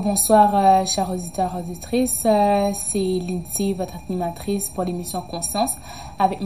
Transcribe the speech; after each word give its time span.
Bonsoir, 0.00 0.56
euh, 0.56 0.86
chers 0.86 1.08
auditeurs 1.08 1.54
auditrices. 1.56 2.24
Euh, 2.26 2.72
c'est 2.74 2.98
Lindsay, 2.98 3.74
votre 3.74 3.94
animatrice 4.08 4.68
pour 4.68 4.82
l'émission 4.82 5.20
Conscience, 5.20 5.76
avec 6.18 6.40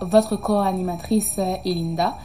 votre 0.00 0.34
co-animatrice 0.34 1.36
euh, 1.38 1.54
Elinda 1.64 2.16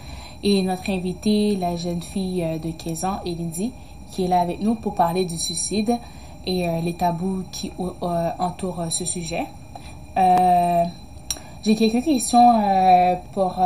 et 0.42 0.64
notre 0.64 0.90
invitée, 0.90 1.56
la 1.58 1.76
jeune 1.76 2.02
fille 2.02 2.44
de 2.64 2.72
15 2.72 3.06
ans, 3.06 3.20
Elindy, 3.24 3.72
qui 4.10 4.26
est 4.26 4.28
là 4.28 4.40
avec 4.40 4.62
nous 4.62 4.74
pour 4.74 4.96
parler 4.96 5.26
du 5.26 5.38
suicide 5.38 5.96
et 6.48 6.68
les 6.82 6.94
tabous 6.94 7.44
qui 7.52 7.72
entourent 8.40 8.88
ce 8.90 9.06
sujet. 9.06 9.46
J'ai 10.18 11.76
quelques 11.76 12.04
questions 12.04 12.62
pour 13.32 13.62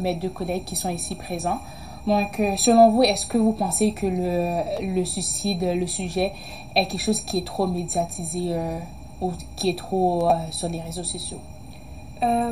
mes 0.00 0.14
deux 0.14 0.30
collègues 0.30 0.64
qui 0.64 0.74
sont 0.74 0.88
ici 0.88 1.14
présents. 1.14 1.60
Donc, 2.06 2.40
euh, 2.40 2.56
selon 2.56 2.90
vous, 2.90 3.04
est-ce 3.04 3.26
que 3.26 3.38
vous 3.38 3.52
pensez 3.52 3.92
que 3.92 4.06
le, 4.06 4.94
le, 4.94 5.04
suicide, 5.04 5.62
le 5.62 5.86
sujet, 5.86 6.32
est 6.74 6.86
quelque 6.86 7.00
chose 7.00 7.20
qui 7.20 7.38
est 7.38 7.46
trop 7.46 7.66
médiatisé 7.66 8.48
euh, 8.50 8.78
ou 9.20 9.32
qui 9.54 9.70
est 9.70 9.78
trop 9.78 10.28
euh, 10.28 10.32
sur 10.50 10.68
les 10.68 10.80
réseaux 10.80 11.04
sociaux? 11.04 11.38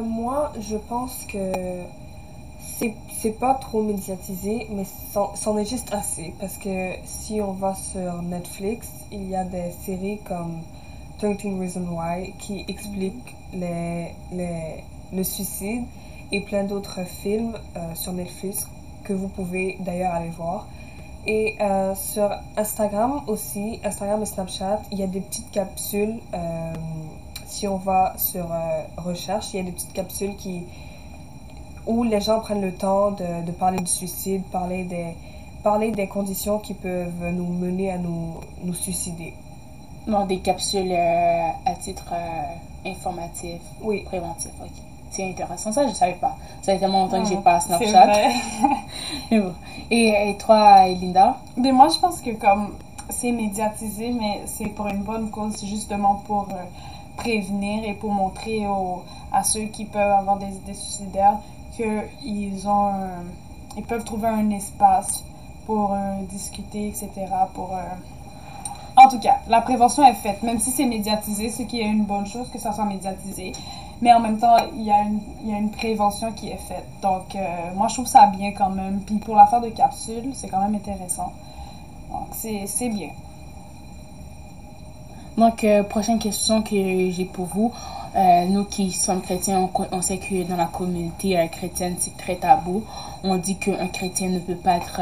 moi, 0.02 0.52
je 0.60 0.76
pense 0.76 1.24
que 1.28 1.52
c'est 3.12 3.38
pas 3.38 3.54
trop 3.54 3.84
médiatisé, 3.84 4.66
mais 4.70 4.82
c'en 5.12 5.58
est 5.58 5.64
juste 5.64 5.94
assez. 5.94 6.34
Parce 6.40 6.56
que 6.56 6.94
si 7.04 7.40
on 7.40 7.52
va 7.52 7.76
sur 7.76 8.20
Netflix, 8.22 8.88
il 9.12 9.28
y 9.30 9.36
a 9.36 9.44
des 9.44 9.70
séries 9.84 10.18
comme 10.24 10.62
13 11.18 11.36
Reasons 11.60 11.86
Why 11.88 12.32
qui 12.40 12.64
expliquent 12.66 13.36
les, 13.52 14.08
les, 14.32 14.82
le 15.12 15.22
suicide 15.22 15.84
et 16.32 16.40
plein 16.40 16.64
d'autres 16.64 17.04
films 17.04 17.52
sur 17.94 18.12
Netflix 18.12 18.66
que 19.10 19.14
vous 19.14 19.28
pouvez 19.28 19.76
d'ailleurs 19.80 20.14
aller 20.14 20.30
voir. 20.30 20.68
Et 21.26 21.56
euh, 21.60 21.94
sur 21.96 22.30
Instagram 22.56 23.22
aussi, 23.26 23.80
Instagram 23.84 24.22
et 24.22 24.26
Snapchat, 24.26 24.80
il 24.92 24.98
y 24.98 25.02
a 25.02 25.08
des 25.08 25.20
petites 25.20 25.50
capsules. 25.50 26.20
Euh, 26.32 26.72
si 27.46 27.66
on 27.66 27.76
va 27.76 28.14
sur 28.16 28.46
euh, 28.52 28.82
recherche, 28.96 29.52
il 29.52 29.56
y 29.56 29.60
a 29.60 29.64
des 29.64 29.72
petites 29.72 29.92
capsules 29.92 30.36
qui, 30.36 30.62
où 31.86 32.04
les 32.04 32.20
gens 32.20 32.38
prennent 32.38 32.62
le 32.62 32.72
temps 32.72 33.10
de, 33.10 33.44
de, 33.44 33.50
parler 33.50 33.80
du 33.80 33.90
suicide, 33.90 34.44
parler 34.52 34.84
des, 34.84 35.16
parler 35.64 35.90
des 35.90 36.06
conditions 36.06 36.60
qui 36.60 36.74
peuvent 36.74 37.26
nous 37.32 37.52
mener 37.52 37.90
à 37.90 37.98
nous, 37.98 38.34
nous 38.62 38.74
suicider. 38.74 39.34
Non, 40.06 40.24
des 40.24 40.38
capsules 40.38 40.92
à 40.92 41.74
titre 41.74 42.14
informatif, 42.86 43.60
oui. 43.82 44.04
préventif, 44.04 44.52
ok 44.62 44.89
c'est 45.10 45.28
intéressant. 45.28 45.72
Ça, 45.72 45.86
je 45.86 45.92
savais 45.92 46.14
pas. 46.14 46.36
Ça 46.62 46.72
fait 46.72 46.78
tellement 46.78 47.04
longtemps 47.04 47.22
que 47.22 47.28
j'ai 47.28 47.36
pas 47.36 47.60
Snapchat. 47.60 48.12
mais 49.30 49.40
bon. 49.40 49.54
Et, 49.90 50.36
toi, 50.38 50.86
Linda? 50.88 51.36
Mais 51.56 51.72
moi, 51.72 51.88
je 51.88 51.98
pense 51.98 52.20
que 52.20 52.30
comme 52.30 52.74
c'est 53.08 53.32
médiatisé, 53.32 54.12
mais 54.12 54.42
c'est 54.46 54.68
pour 54.68 54.86
une 54.86 55.02
bonne 55.02 55.30
cause, 55.30 55.64
justement 55.64 56.22
pour 56.26 56.48
euh, 56.50 56.62
prévenir 57.16 57.84
et 57.84 57.94
pour 57.94 58.12
montrer 58.12 58.66
aux, 58.68 59.02
à 59.32 59.42
ceux 59.42 59.64
qui 59.64 59.84
peuvent 59.84 60.12
avoir 60.12 60.36
des 60.38 60.46
idées 60.46 60.74
suicidaires 60.74 61.38
qu'ils 61.76 62.68
ont 62.68 62.92
ils 63.76 63.84
peuvent 63.84 64.04
trouver 64.04 64.28
un 64.28 64.50
espace 64.50 65.24
pour 65.66 65.92
euh, 65.92 66.22
discuter, 66.28 66.88
etc. 66.88 67.10
Pour, 67.54 67.72
euh, 67.72 67.80
En 68.96 69.08
tout 69.08 69.20
cas, 69.20 69.36
la 69.48 69.60
prévention 69.60 70.04
est 70.04 70.14
faite, 70.14 70.42
même 70.42 70.58
si 70.58 70.70
c'est 70.70 70.86
médiatisé, 70.86 71.50
ce 71.50 71.62
qui 71.62 71.80
est 71.80 71.86
une 71.86 72.04
bonne 72.04 72.26
chose 72.26 72.48
que 72.50 72.58
ça 72.58 72.72
soit 72.72 72.84
médiatisé. 72.84 73.52
Mais 74.02 74.14
en 74.14 74.20
même 74.20 74.38
temps, 74.38 74.56
il 74.74 74.82
y, 74.82 74.90
a 74.90 75.02
une, 75.02 75.70
prévention 75.70 76.32
qui 76.32 76.48
est 76.48 76.56
faite. 76.56 76.86
Donc, 77.02 77.34
euh, 77.34 77.74
moi, 77.74 77.88
je 77.88 77.94
trouve 77.94 78.06
ça 78.06 78.26
bien 78.26 78.52
quand 78.52 78.70
même. 78.70 79.00
Puis 79.00 79.16
pour 79.16 79.36
l'affaire 79.36 79.60
de 79.60 79.68
capsule, 79.68 80.30
c'est 80.32 80.48
quand 80.48 80.60
même 80.60 80.74
intéressant. 80.74 81.32
Donc, 82.10 82.28
c'est 82.32 82.88
bien. 82.88 83.10
Donc, 85.36 85.64
euh, 85.64 85.82
prochaine 85.82 86.18
question 86.18 86.62
que 86.62 87.10
j'ai 87.10 87.26
pour 87.26 87.46
vous. 87.46 87.72
Euh, 88.16 88.46
nous 88.46 88.64
qui 88.64 88.90
sommes 88.90 89.20
chrétiens, 89.20 89.68
on, 89.92 90.02
sait 90.02 90.18
que 90.18 90.48
dans 90.48 90.56
la 90.56 90.66
communauté 90.66 91.48
chrétienne, 91.52 91.96
c'est 91.98 92.16
très 92.16 92.36
tabou. 92.36 92.82
On 93.22 93.36
dit 93.36 93.56
qu'un 93.56 93.86
chrétien 93.88 94.30
ne 94.30 94.38
peut 94.38 94.56
pas 94.56 94.76
être, 94.76 95.00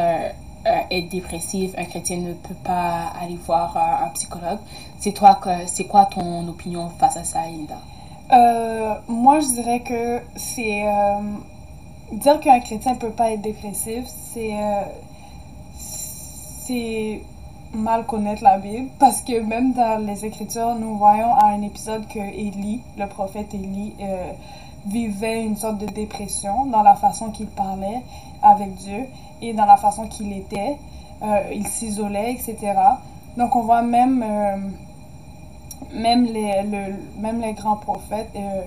dépressif, 1.09 1.73
un 1.79 1.85
chrétien 1.85 2.17
ne 2.19 2.33
peut 2.35 2.55
pas 2.65 3.13
aller 3.23 3.39
voir 3.47 3.77
un 3.77 4.09
psychologue. 4.09 4.59
C'est 4.99 5.13
toi, 5.13 5.39
c'est 5.67 5.85
quoi 5.85 6.07
ton 6.07 6.47
opinion 6.49 6.91
face 6.99 7.17
à 7.17 7.25
ça, 7.25 7.49
Hilda? 7.49 7.79
Euh, 8.31 8.95
moi, 9.09 9.41
je 9.41 9.47
dirais 9.49 9.81
que 9.81 10.21
c'est. 10.37 10.87
Euh, 10.87 11.21
dire 12.13 12.41
qu'un 12.41 12.61
chrétien 12.61 12.95
ne 12.95 12.99
peut 12.99 13.11
pas 13.11 13.33
être 13.33 13.43
dépressif, 13.43 14.05
c'est. 14.07 14.53
Euh, 14.53 14.83
c'est 15.77 17.23
mal 17.73 18.05
connaître 18.07 18.43
la 18.43 18.59
Bible 18.59 18.89
parce 18.99 19.23
que 19.23 19.41
même 19.41 19.73
dans 19.73 20.05
les 20.05 20.25
Écritures, 20.25 20.75
nous 20.75 20.97
voyons 20.97 21.35
à 21.35 21.47
un 21.47 21.63
épisode 21.63 22.07
que 22.07 22.19
Élie, 22.19 22.81
le 22.99 23.07
prophète 23.07 23.55
Élie, 23.55 23.95
vivait 24.87 25.45
une 25.45 25.57
sorte 25.57 25.79
de 25.79 25.87
dépression 25.87 26.67
dans 26.67 26.83
la 26.83 26.95
façon 26.95 27.31
qu'il 27.31 27.47
parlait 27.47 28.03
avec 28.43 28.75
Dieu 28.75 29.07
et 29.41 29.55
dans 29.55 29.65
la 29.65 29.77
façon 29.77 30.09
qu'il 30.09 30.33
était. 30.33 30.77
il 31.55 31.67
s'isolait, 31.67 32.33
etc. 32.33 32.57
Donc 33.37 33.57
on 33.57 33.63
voit 33.63 33.83
même 33.83 34.23
même 35.93 36.25
les, 36.25 36.63
le, 36.63 36.97
même 37.21 37.41
les 37.41 37.53
grands 37.53 37.77
prophètes, 37.77 38.31
euh, 38.37 38.63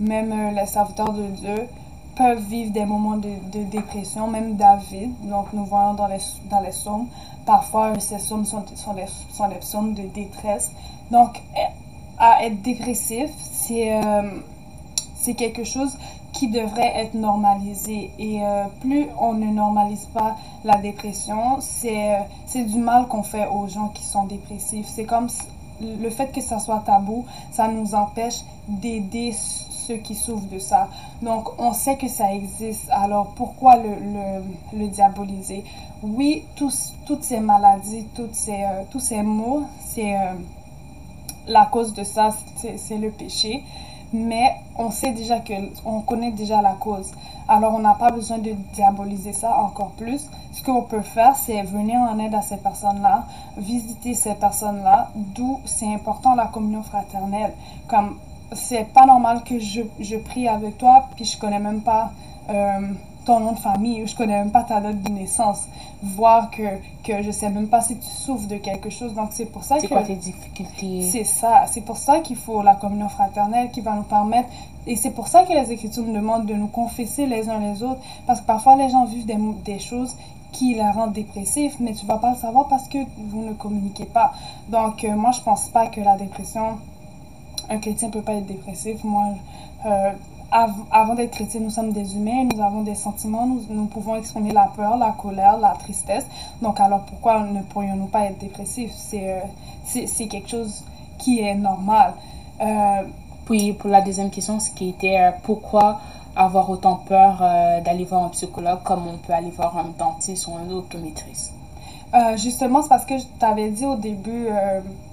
même 0.00 0.32
euh, 0.32 0.50
les 0.50 0.66
serviteurs 0.66 1.12
de 1.12 1.26
Dieu 1.28 1.68
peuvent 2.16 2.42
vivre 2.42 2.72
des 2.72 2.84
moments 2.86 3.16
de, 3.16 3.30
de, 3.52 3.62
dépression, 3.64 4.26
même 4.26 4.56
David. 4.56 5.12
Donc, 5.22 5.52
nous 5.52 5.64
voyons 5.64 5.94
dans 5.94 6.06
les, 6.06 6.18
dans 6.50 6.60
les 6.60 6.70
psaumes, 6.70 7.08
parfois 7.44 7.98
ces 8.00 8.16
psaumes 8.16 8.46
sont, 8.46 8.64
sont, 8.74 8.94
les, 8.94 9.06
sont 9.32 9.48
les 9.48 9.56
psaumes 9.56 9.94
de 9.94 10.02
détresse. 10.02 10.72
Donc, 11.10 11.42
à 12.18 12.44
être 12.44 12.62
dépressif, 12.62 13.30
c'est 13.38 13.92
euh, 13.92 14.22
quelque 15.36 15.64
chose 15.64 15.98
qui 16.32 16.48
devrait 16.48 16.92
être 16.96 17.14
normalisé. 17.14 18.10
Et 18.18 18.40
plus 18.80 19.06
on 19.18 19.34
ne 19.34 19.46
normalise 19.46 20.06
pas 20.06 20.36
la 20.64 20.76
dépression, 20.76 21.58
c'est 21.60 22.18
c'est 22.46 22.62
du 22.62 22.78
mal 22.78 23.08
qu'on 23.08 23.22
fait 23.22 23.48
aux 23.48 23.66
gens 23.66 23.88
qui 23.88 24.04
sont 24.04 24.24
dépressifs. 24.24 24.86
C'est 24.86 25.04
comme 25.04 25.28
le 25.80 26.10
fait 26.10 26.32
que 26.32 26.40
ça 26.40 26.58
soit 26.58 26.82
tabou, 26.84 27.24
ça 27.52 27.68
nous 27.68 27.94
empêche 27.94 28.40
d'aider 28.68 29.32
ceux 29.32 29.96
qui 29.96 30.14
souffrent 30.14 30.48
de 30.48 30.58
ça. 30.58 30.88
Donc, 31.22 31.60
on 31.60 31.72
sait 31.72 31.96
que 31.96 32.08
ça 32.08 32.32
existe. 32.32 32.88
Alors, 32.90 33.28
pourquoi 33.36 33.76
le, 33.76 33.94
le, 34.72 34.88
diaboliser? 34.88 35.64
Oui, 36.02 36.44
toutes 36.56 37.22
ces 37.22 37.40
maladies, 37.40 38.06
toutes 38.14 38.34
ces, 38.34 38.62
euh, 38.64 38.82
tous 38.90 39.00
ces 39.00 39.22
maux, 39.22 39.64
c'est 39.86 40.16
euh, 40.16 40.32
la 41.46 41.66
cause 41.66 41.94
de 41.94 42.04
ça, 42.04 42.30
c'est 42.56 42.98
le 42.98 43.10
péché 43.10 43.62
mais 44.16 44.56
on 44.76 44.90
sait 44.90 45.12
déjà 45.12 45.40
que, 45.40 45.52
on 45.84 46.00
connaît 46.00 46.32
déjà 46.32 46.62
la 46.62 46.72
cause. 46.72 47.12
Alors 47.48 47.74
on 47.74 47.78
n'a 47.78 47.94
pas 47.94 48.10
besoin 48.10 48.38
de 48.38 48.52
diaboliser 48.74 49.32
ça 49.32 49.56
encore 49.58 49.90
plus. 49.90 50.28
Ce 50.52 50.62
qu'on 50.62 50.82
peut 50.82 51.02
faire, 51.02 51.36
c'est 51.36 51.62
venir 51.62 52.00
en 52.00 52.18
aide 52.18 52.34
à 52.34 52.42
ces 52.42 52.56
personnes-là, 52.56 53.24
visiter 53.56 54.14
ces 54.14 54.34
personnes-là, 54.34 55.10
d'où 55.14 55.60
c'est 55.64 55.92
important 55.92 56.34
la 56.34 56.46
communion 56.46 56.82
fraternelle. 56.82 57.52
Comme 57.88 58.16
c'est 58.52 58.84
pas 58.92 59.06
normal 59.06 59.42
que 59.44 59.58
je, 59.58 59.82
je 60.00 60.16
prie 60.16 60.48
avec 60.48 60.78
toi, 60.78 61.08
puis 61.14 61.24
je 61.24 61.38
connais 61.38 61.58
même 61.58 61.80
pas 61.80 62.10
euh, 62.48 62.92
ton 63.26 63.40
nom 63.40 63.52
de 63.52 63.58
famille, 63.58 64.06
je 64.06 64.14
connais 64.16 64.38
même 64.38 64.52
pas 64.52 64.62
ta 64.62 64.80
date 64.80 65.02
de 65.02 65.10
naissance, 65.10 65.64
voir 66.00 66.48
que, 66.50 66.62
que 67.02 67.22
je 67.22 67.32
sais 67.32 67.50
même 67.50 67.66
pas 67.66 67.80
si 67.80 67.96
tu 67.96 68.08
souffres 68.08 68.46
de 68.46 68.56
quelque 68.56 68.88
chose. 68.88 69.12
Donc 69.14 69.30
c'est 69.32 69.46
pour 69.46 69.64
ça 69.64 69.74
que... 69.74 69.82
C'est 69.82 69.88
quoi 69.88 70.04
tes 70.04 70.14
difficultés? 70.14 71.10
C'est 71.10 71.24
ça. 71.24 71.66
C'est 71.66 71.80
pour 71.80 71.96
ça 71.96 72.20
qu'il 72.20 72.36
faut 72.36 72.62
la 72.62 72.76
communion 72.76 73.08
fraternelle 73.08 73.70
qui 73.70 73.82
va 73.82 73.94
nous 73.94 74.04
permettre... 74.04 74.48
Et 74.86 74.94
c'est 74.94 75.10
pour 75.10 75.26
ça 75.26 75.42
que 75.42 75.52
les 75.52 75.72
Écritures 75.72 76.04
nous 76.04 76.14
demandent 76.14 76.46
de 76.46 76.54
nous 76.54 76.68
confesser 76.68 77.26
les 77.26 77.48
uns 77.48 77.58
les 77.58 77.82
autres. 77.82 78.00
Parce 78.26 78.40
que 78.40 78.46
parfois 78.46 78.76
les 78.76 78.88
gens 78.88 79.04
vivent 79.04 79.26
des, 79.26 79.38
des 79.64 79.80
choses 79.80 80.16
qui 80.52 80.74
les 80.74 80.90
rendent 80.90 81.12
dépressifs, 81.12 81.76
mais 81.80 81.92
tu 81.92 82.06
vas 82.06 82.18
pas 82.18 82.30
le 82.30 82.36
savoir 82.36 82.68
parce 82.68 82.86
que 82.86 82.98
vous 83.18 83.42
ne 83.42 83.54
communiquez 83.54 84.06
pas. 84.06 84.32
Donc 84.68 85.02
euh, 85.02 85.16
moi 85.16 85.32
je 85.32 85.40
pense 85.40 85.68
pas 85.68 85.88
que 85.88 86.00
la 86.00 86.16
dépression... 86.16 86.78
Un 87.68 87.78
chrétien 87.78 88.10
peut 88.10 88.22
pas 88.22 88.34
être 88.34 88.46
dépressif. 88.46 89.02
Moi... 89.02 89.24
Euh, 89.84 90.12
avant 90.90 91.14
d'être 91.14 91.32
chrétien, 91.32 91.60
nous 91.60 91.70
sommes 91.70 91.92
des 91.92 92.16
humains, 92.16 92.48
nous 92.52 92.62
avons 92.62 92.82
des 92.82 92.94
sentiments, 92.94 93.46
nous, 93.46 93.86
pouvons 93.86 94.16
exprimer 94.16 94.52
la 94.52 94.70
peur, 94.74 94.96
la 94.96 95.12
colère, 95.12 95.58
la 95.58 95.72
tristesse. 95.72 96.26
Donc 96.62 96.80
alors 96.80 97.00
pourquoi 97.00 97.40
ne 97.40 97.62
pourrions-nous 97.62 98.06
pas 98.06 98.24
être 98.24 98.38
dépressifs? 98.38 98.92
C'est 98.94 99.42
euh, 99.42 100.26
quelque 100.30 100.48
chose 100.48 100.84
qui 101.18 101.40
est 101.40 101.54
normal. 101.54 102.14
Euh, 102.60 103.02
Puis 103.44 103.72
pour 103.74 103.90
la 103.90 104.00
deuxième 104.00 104.30
question, 104.30 104.58
ce 104.58 104.70
qui 104.70 104.90
était 104.90 105.18
euh, 105.18 105.30
pourquoi 105.42 106.00
avoir 106.34 106.68
autant 106.68 106.96
peur 106.96 107.38
d'aller 107.82 108.04
voir 108.04 108.24
un 108.24 108.28
psychologue 108.28 108.82
comme 108.82 109.06
on 109.06 109.16
peut 109.16 109.32
aller 109.32 109.50
voir 109.50 109.76
un 109.78 109.88
dentiste 109.98 110.46
ou 110.48 110.52
un 110.54 110.70
optométriste? 110.70 111.55
Justement, 112.36 112.82
c'est 112.82 112.88
parce 112.88 113.04
que 113.04 113.18
je 113.18 113.24
t'avais 113.38 113.70
dit 113.70 113.84
au 113.84 113.96
début 113.96 114.48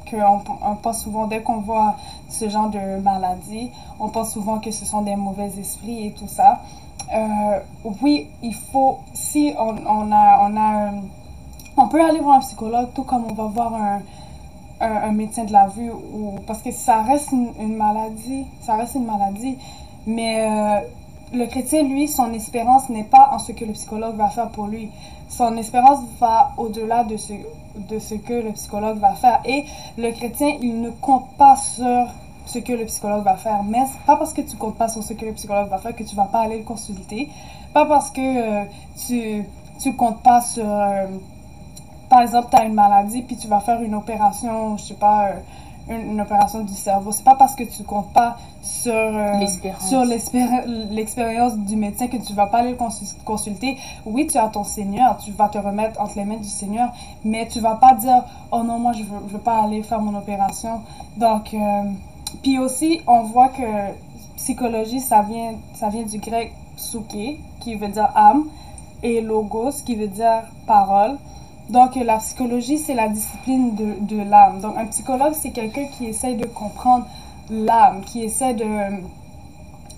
qu'on 0.10 0.42
on 0.62 0.76
pense 0.76 1.04
souvent, 1.04 1.28
dès 1.28 1.42
qu'on 1.42 1.60
voit 1.60 1.96
ce 2.30 2.50
genre 2.50 2.70
de 2.70 3.00
maladie, 3.02 3.70
on 4.00 4.10
pense 4.10 4.32
souvent 4.32 4.60
que 4.60 4.72
ce 4.72 4.86
sont 4.86 5.02
des 5.02 5.16
mauvais 5.16 5.52
esprits 5.60 6.08
et 6.08 6.12
tout 6.12 6.28
ça. 6.28 6.62
Euh, 7.14 7.60
oui, 8.02 8.28
il 8.42 8.54
faut, 8.54 9.00
si 9.14 9.54
on, 9.60 9.76
on, 9.86 10.12
a, 10.12 10.50
on 10.50 10.58
a, 10.58 10.92
on 11.78 11.88
peut 11.88 12.04
aller 12.04 12.20
voir 12.20 12.38
un 12.38 12.40
psychologue, 12.40 12.88
tout 12.94 13.04
comme 13.04 13.26
on 13.30 13.34
va 13.34 13.46
voir 13.46 13.74
un, 13.76 15.12
médecin 15.12 15.46
de 15.46 15.54
la 15.54 15.68
vue 15.68 15.92
ou 15.92 16.36
parce 16.46 16.62
que 16.62 16.72
ça 16.72 17.04
reste 17.04 17.32
une, 17.32 17.76
maladie, 17.78 18.46
ça 18.62 18.76
reste 18.76 18.96
une 18.96 19.06
maladie, 19.06 19.58
mais 20.06 20.42
euh, 20.42 20.82
le 21.34 21.46
chrétien, 21.48 21.84
lui, 21.84 22.08
son 22.08 22.32
espérance 22.34 22.90
n'est 22.90 23.04
pas 23.04 23.30
en 23.32 23.40
ce 23.40 23.52
que 23.52 23.66
le 23.66 23.74
psychologue 23.74 24.16
va 24.16 24.30
faire 24.30 24.50
pour 24.50 24.68
lui. 24.68 24.90
Son 25.30 25.58
espérance 25.58 26.00
va 26.20 26.52
au-delà 26.58 27.04
de 27.04 27.18
ce, 27.18 27.34
que 28.16 28.34
le 28.34 28.52
psychologue 28.52 29.00
va 29.00 29.14
faire. 29.14 29.42
Et 29.46 29.66
le 29.98 30.12
chrétien, 30.12 30.56
il 30.62 30.80
ne 30.82 30.92
compte 30.92 31.28
pas 31.38 31.56
sur 31.56 32.08
ce 32.46 32.60
que 32.60 32.74
le 32.74 32.86
psychologue 32.86 33.24
va 33.24 33.36
faire. 33.36 33.64
Mais 33.64 33.84
pas 34.06 34.16
parce 34.16 34.34
que 34.34 34.42
tu 34.42 34.56
comptes 34.58 34.78
pas 34.78 34.90
sur 34.90 35.02
ce 35.02 35.14
que 35.14 35.26
le 35.26 35.34
psychologue 35.34 35.70
va 35.70 35.80
faire 35.80 35.96
que 35.96 36.04
tu 36.04 36.16
vas 36.16 36.26
pas 36.26 36.42
aller 36.42 36.60
le 36.60 36.64
consulter. 36.64 37.30
Pas 37.74 37.86
parce 37.86 38.12
que 38.12 38.22
euh, 38.22 38.66
tu, 39.08 39.44
tu 39.80 39.96
comptes 39.96 40.22
pas 40.22 40.42
sur 40.42 40.66
euh, 40.68 41.08
par 42.14 42.22
exemple, 42.22 42.50
tu 42.52 42.62
as 42.62 42.66
une 42.66 42.76
maladie, 42.76 43.24
puis 43.24 43.36
tu 43.36 43.48
vas 43.48 43.60
faire 43.60 43.82
une 43.82 43.96
opération, 43.96 44.78
je 44.78 44.84
sais 44.84 44.94
pas, 44.94 45.30
euh, 45.30 45.34
une, 45.90 46.22
opération 46.22 46.62
du 46.62 46.74
cerveau. 46.74 47.12
C'est 47.12 47.24
pas 47.24 47.36
parce 47.36 47.56
que 47.56 47.64
tu 47.64 47.84
comptes 47.84 48.12
pas 48.14 48.38
sur, 48.62 48.94
euh, 48.94 49.46
sur 49.88 50.06
l'expérience 50.06 51.58
du 51.58 51.76
médecin 51.76 52.08
que 52.08 52.18
tu 52.18 52.34
vas 52.34 52.48
pas 52.48 52.60
aller 52.60 52.72
le 52.72 53.24
consulter. 53.26 53.78
Oui, 54.06 54.28
tu 54.28 54.38
as 54.38 54.48
ton 54.48 54.64
Seigneur, 54.64 55.18
tu 55.18 55.32
vas 55.32 55.50
te 55.50 55.58
remettre 55.58 56.00
entre 56.02 56.18
les 56.18 56.26
mains 56.26 56.38
du 56.38 56.48
Seigneur, 56.48 56.90
mais 57.24 57.48
tu 57.48 57.60
vas 57.60 57.76
pas 57.76 57.94
dire, 57.96 58.24
oh 58.52 58.64
non, 58.64 58.80
moi, 58.80 58.94
je 58.94 59.04
veux, 59.04 59.20
je 59.28 59.34
veux 59.34 59.40
pas 59.40 59.64
aller 59.64 59.84
faire 59.84 60.02
mon 60.02 60.18
opération. 60.18 60.82
Donc, 61.18 61.54
euh, 61.54 61.84
puis 62.42 62.60
aussi, 62.60 63.02
on 63.08 63.24
voit 63.24 63.50
que 63.50 63.64
psychologie, 64.38 65.00
ça 65.00 65.22
vient, 65.22 65.54
ça 65.74 65.90
vient 65.90 66.04
du 66.04 66.18
grec 66.18 66.54
souké, 66.76 67.40
qui 67.60 67.76
veut 67.76 67.88
dire 67.88 68.10
âme, 68.16 68.46
et 69.04 69.22
logos, 69.22 69.84
qui 69.86 69.96
veut 69.96 70.08
dire 70.08 70.44
parole. 70.66 71.18
Donc, 71.70 71.96
la 71.96 72.18
psychologie, 72.18 72.78
c'est 72.78 72.94
la 72.94 73.08
discipline 73.08 73.76
de, 73.76 74.16
de 74.16 74.22
l'âme. 74.22 74.60
Donc, 74.60 74.76
un 74.78 74.86
psychologue, 74.88 75.34
c'est 75.34 75.52
quelqu'un 75.52 75.86
qui 75.86 76.06
essaie 76.06 76.36
de 76.36 76.46
comprendre 76.46 77.06
l'âme, 77.50 78.02
qui 78.06 78.22
essaie 78.24 78.54
de, 78.54 78.66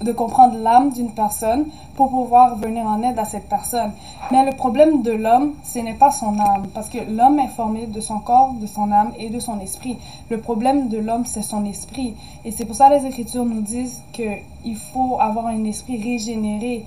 de 0.02 0.12
comprendre 0.12 0.58
l'âme 0.58 0.92
d'une 0.92 1.12
personne 1.12 1.66
pour 1.96 2.10
pouvoir 2.10 2.56
venir 2.58 2.86
en 2.86 3.02
aide 3.02 3.18
à 3.18 3.26
cette 3.26 3.48
personne. 3.48 3.92
Mais 4.32 4.46
le 4.46 4.52
problème 4.56 5.02
de 5.02 5.12
l'homme, 5.12 5.54
ce 5.64 5.80
n'est 5.80 5.94
pas 5.94 6.12
son 6.12 6.38
âme, 6.40 6.68
parce 6.74 6.90
que 6.90 6.98
l'homme 7.10 7.40
est 7.40 7.48
formé 7.48 7.88
de 7.88 8.02
son 8.02 8.20
corps, 8.20 8.54
de 8.60 8.68
son 8.68 8.92
âme 8.92 9.12
et 9.18 9.30
de 9.30 9.40
son 9.40 9.60
esprit. 9.60 9.98
Le 10.30 10.40
problème 10.40 10.90
de 10.90 10.98
l'homme, 10.98 11.26
c'est 11.26 11.42
son 11.42 11.64
esprit. 11.66 12.14
Et 12.44 12.52
c'est 12.52 12.66
pour 12.66 12.76
ça 12.76 12.90
que 12.90 12.96
les 12.96 13.06
Écritures 13.06 13.46
nous 13.46 13.62
disent 13.62 14.02
qu'il 14.12 14.76
faut 14.94 15.18
avoir 15.20 15.48
un 15.48 15.64
esprit 15.64 16.02
régénéré, 16.02 16.86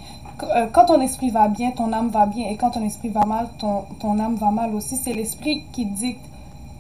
quand 0.72 0.86
ton 0.86 1.00
esprit 1.00 1.30
va 1.30 1.48
bien, 1.48 1.70
ton 1.72 1.92
âme 1.92 2.08
va 2.08 2.26
bien. 2.26 2.48
Et 2.48 2.56
quand 2.56 2.70
ton 2.70 2.84
esprit 2.84 3.08
va 3.08 3.24
mal, 3.26 3.48
ton, 3.58 3.84
ton 4.00 4.18
âme 4.18 4.36
va 4.36 4.50
mal 4.50 4.74
aussi. 4.74 4.96
C'est 4.96 5.12
l'esprit 5.12 5.64
qui 5.72 5.86
dicte 5.86 6.24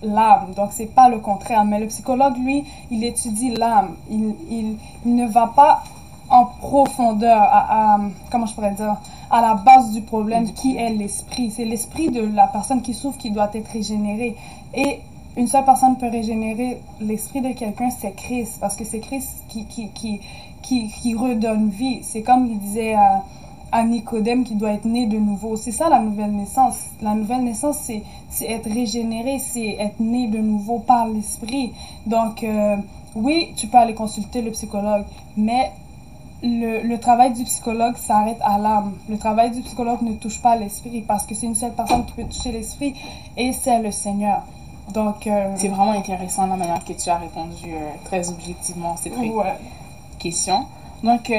l'âme. 0.02 0.52
Donc, 0.56 0.70
c'est 0.72 0.94
pas 0.94 1.08
le 1.08 1.18
contraire. 1.18 1.64
Mais 1.64 1.80
le 1.80 1.86
psychologue, 1.86 2.36
lui, 2.38 2.64
il 2.90 3.04
étudie 3.04 3.54
l'âme. 3.54 3.96
Il, 4.10 4.34
il, 4.50 5.14
ne 5.14 5.26
va 5.26 5.48
pas 5.48 5.82
en 6.30 6.44
profondeur 6.44 7.40
à, 7.40 7.98
comment 8.30 8.46
je 8.46 8.54
pourrais 8.54 8.72
dire, 8.72 8.96
à 9.30 9.40
la 9.40 9.54
base 9.54 9.92
du 9.92 10.02
problème 10.02 10.52
qui 10.52 10.76
est 10.76 10.90
l'esprit. 10.90 11.50
C'est 11.50 11.64
l'esprit 11.64 12.10
de 12.10 12.20
la 12.20 12.46
personne 12.46 12.82
qui 12.82 12.94
souffre 12.94 13.18
qui 13.18 13.30
doit 13.30 13.50
être 13.54 13.70
régénéré. 13.70 14.36
Et 14.74 15.00
une 15.36 15.46
seule 15.46 15.64
personne 15.64 15.96
peut 15.96 16.08
régénérer 16.08 16.80
l'esprit 17.00 17.40
de 17.40 17.52
quelqu'un, 17.52 17.90
c'est 17.90 18.12
Christ. 18.12 18.58
Parce 18.60 18.76
que 18.76 18.84
c'est 18.84 19.00
Christ 19.00 19.42
qui, 19.48 19.64
qui, 19.64 19.88
qui, 19.90 20.20
qui, 20.62 20.88
qui 20.88 21.14
redonne 21.14 21.70
vie. 21.70 22.00
C'est 22.02 22.22
comme 22.22 22.46
il 22.46 22.58
disait 22.58 22.94
à 22.94 23.22
à 23.70 23.84
Nicodème 23.84 24.44
qui 24.44 24.54
doit 24.54 24.72
être 24.72 24.84
né 24.84 25.06
de 25.06 25.18
nouveau. 25.18 25.56
C'est 25.56 25.72
ça 25.72 25.88
la 25.88 26.00
nouvelle 26.00 26.32
naissance. 26.32 26.76
La 27.02 27.14
nouvelle 27.14 27.44
naissance, 27.44 27.78
c'est, 27.78 28.02
être 28.46 28.70
régénéré, 28.70 29.38
c'est 29.38 29.76
être 29.78 30.00
né 30.00 30.28
de 30.28 30.38
nouveau 30.38 30.78
par 30.78 31.06
l'esprit. 31.08 31.72
Donc, 32.06 32.42
euh, 32.42 32.76
oui, 33.14 33.52
tu 33.56 33.66
peux 33.66 33.78
aller 33.78 33.94
consulter 33.94 34.42
le 34.42 34.50
psychologue, 34.52 35.04
mais 35.36 35.72
le, 36.42 36.82
le 36.82 36.98
travail 36.98 37.32
du 37.32 37.44
psychologue 37.44 37.96
s'arrête 37.96 38.38
à 38.42 38.58
l'âme. 38.58 38.94
Le 39.08 39.18
travail 39.18 39.50
du 39.50 39.60
psychologue 39.60 40.02
ne 40.02 40.12
touche 40.14 40.40
pas 40.40 40.56
l'esprit 40.56 41.02
parce 41.02 41.26
que 41.26 41.34
c'est 41.34 41.46
une 41.46 41.54
seule 41.54 41.72
personne 41.72 42.04
qui 42.06 42.12
peut 42.12 42.24
toucher 42.24 42.52
l'esprit 42.52 42.94
et 43.36 43.52
c'est 43.52 43.80
le 43.80 43.90
Seigneur. 43.90 44.42
Donc, 44.92 45.26
euh, 45.26 45.52
c'est 45.56 45.68
vraiment 45.68 45.92
intéressant 45.92 46.46
la 46.46 46.56
manière 46.56 46.82
que 46.82 46.94
tu 46.94 47.10
as 47.10 47.18
répondu 47.18 47.66
euh, 47.66 47.90
très 48.04 48.30
objectivement 48.30 48.94
à 48.94 48.96
cette 48.96 49.12
question. 50.18 50.64
Donc, 51.02 51.30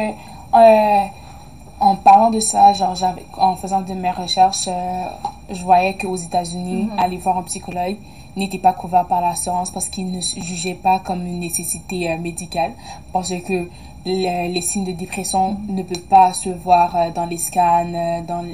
en 1.80 1.96
parlant 1.96 2.30
de 2.30 2.40
ça, 2.40 2.74
genre, 2.74 2.96
en 3.38 3.56
faisant 3.56 3.82
de 3.82 3.94
mes 3.94 4.12
recherches, 4.12 4.68
euh, 4.68 5.04
je 5.50 5.64
voyais 5.64 5.96
qu'aux 5.96 6.16
États-Unis, 6.16 6.90
mhm. 6.92 7.00
aller 7.00 7.18
voir 7.18 7.38
un 7.38 7.44
psychologue 7.44 7.98
n'était 8.36 8.58
pas 8.58 8.74
couvert 8.74 9.06
par 9.06 9.22
l'assurance 9.22 9.70
parce 9.72 9.90
qu'ils 9.90 10.12
ne 10.12 10.22
jugeaient 10.22 10.80
pas 10.82 11.00
comme 11.00 11.26
une 11.26 11.40
nécessité 11.40 12.12
euh, 12.12 12.18
médicale. 12.18 12.72
Parce 13.12 13.30
que 13.30 13.68
les 14.06 14.62
signes 14.62 14.86
de 14.86 14.92
dépression 14.92 15.52
mhm. 15.54 15.76
ne 15.76 15.84
peuvent 15.84 16.02
pas 16.04 16.34
se 16.34 16.50
voir 16.50 16.96
euh, 16.96 17.12
dans 17.12 17.26
les 17.26 17.38
scans, 17.38 17.86
dans, 18.28 18.46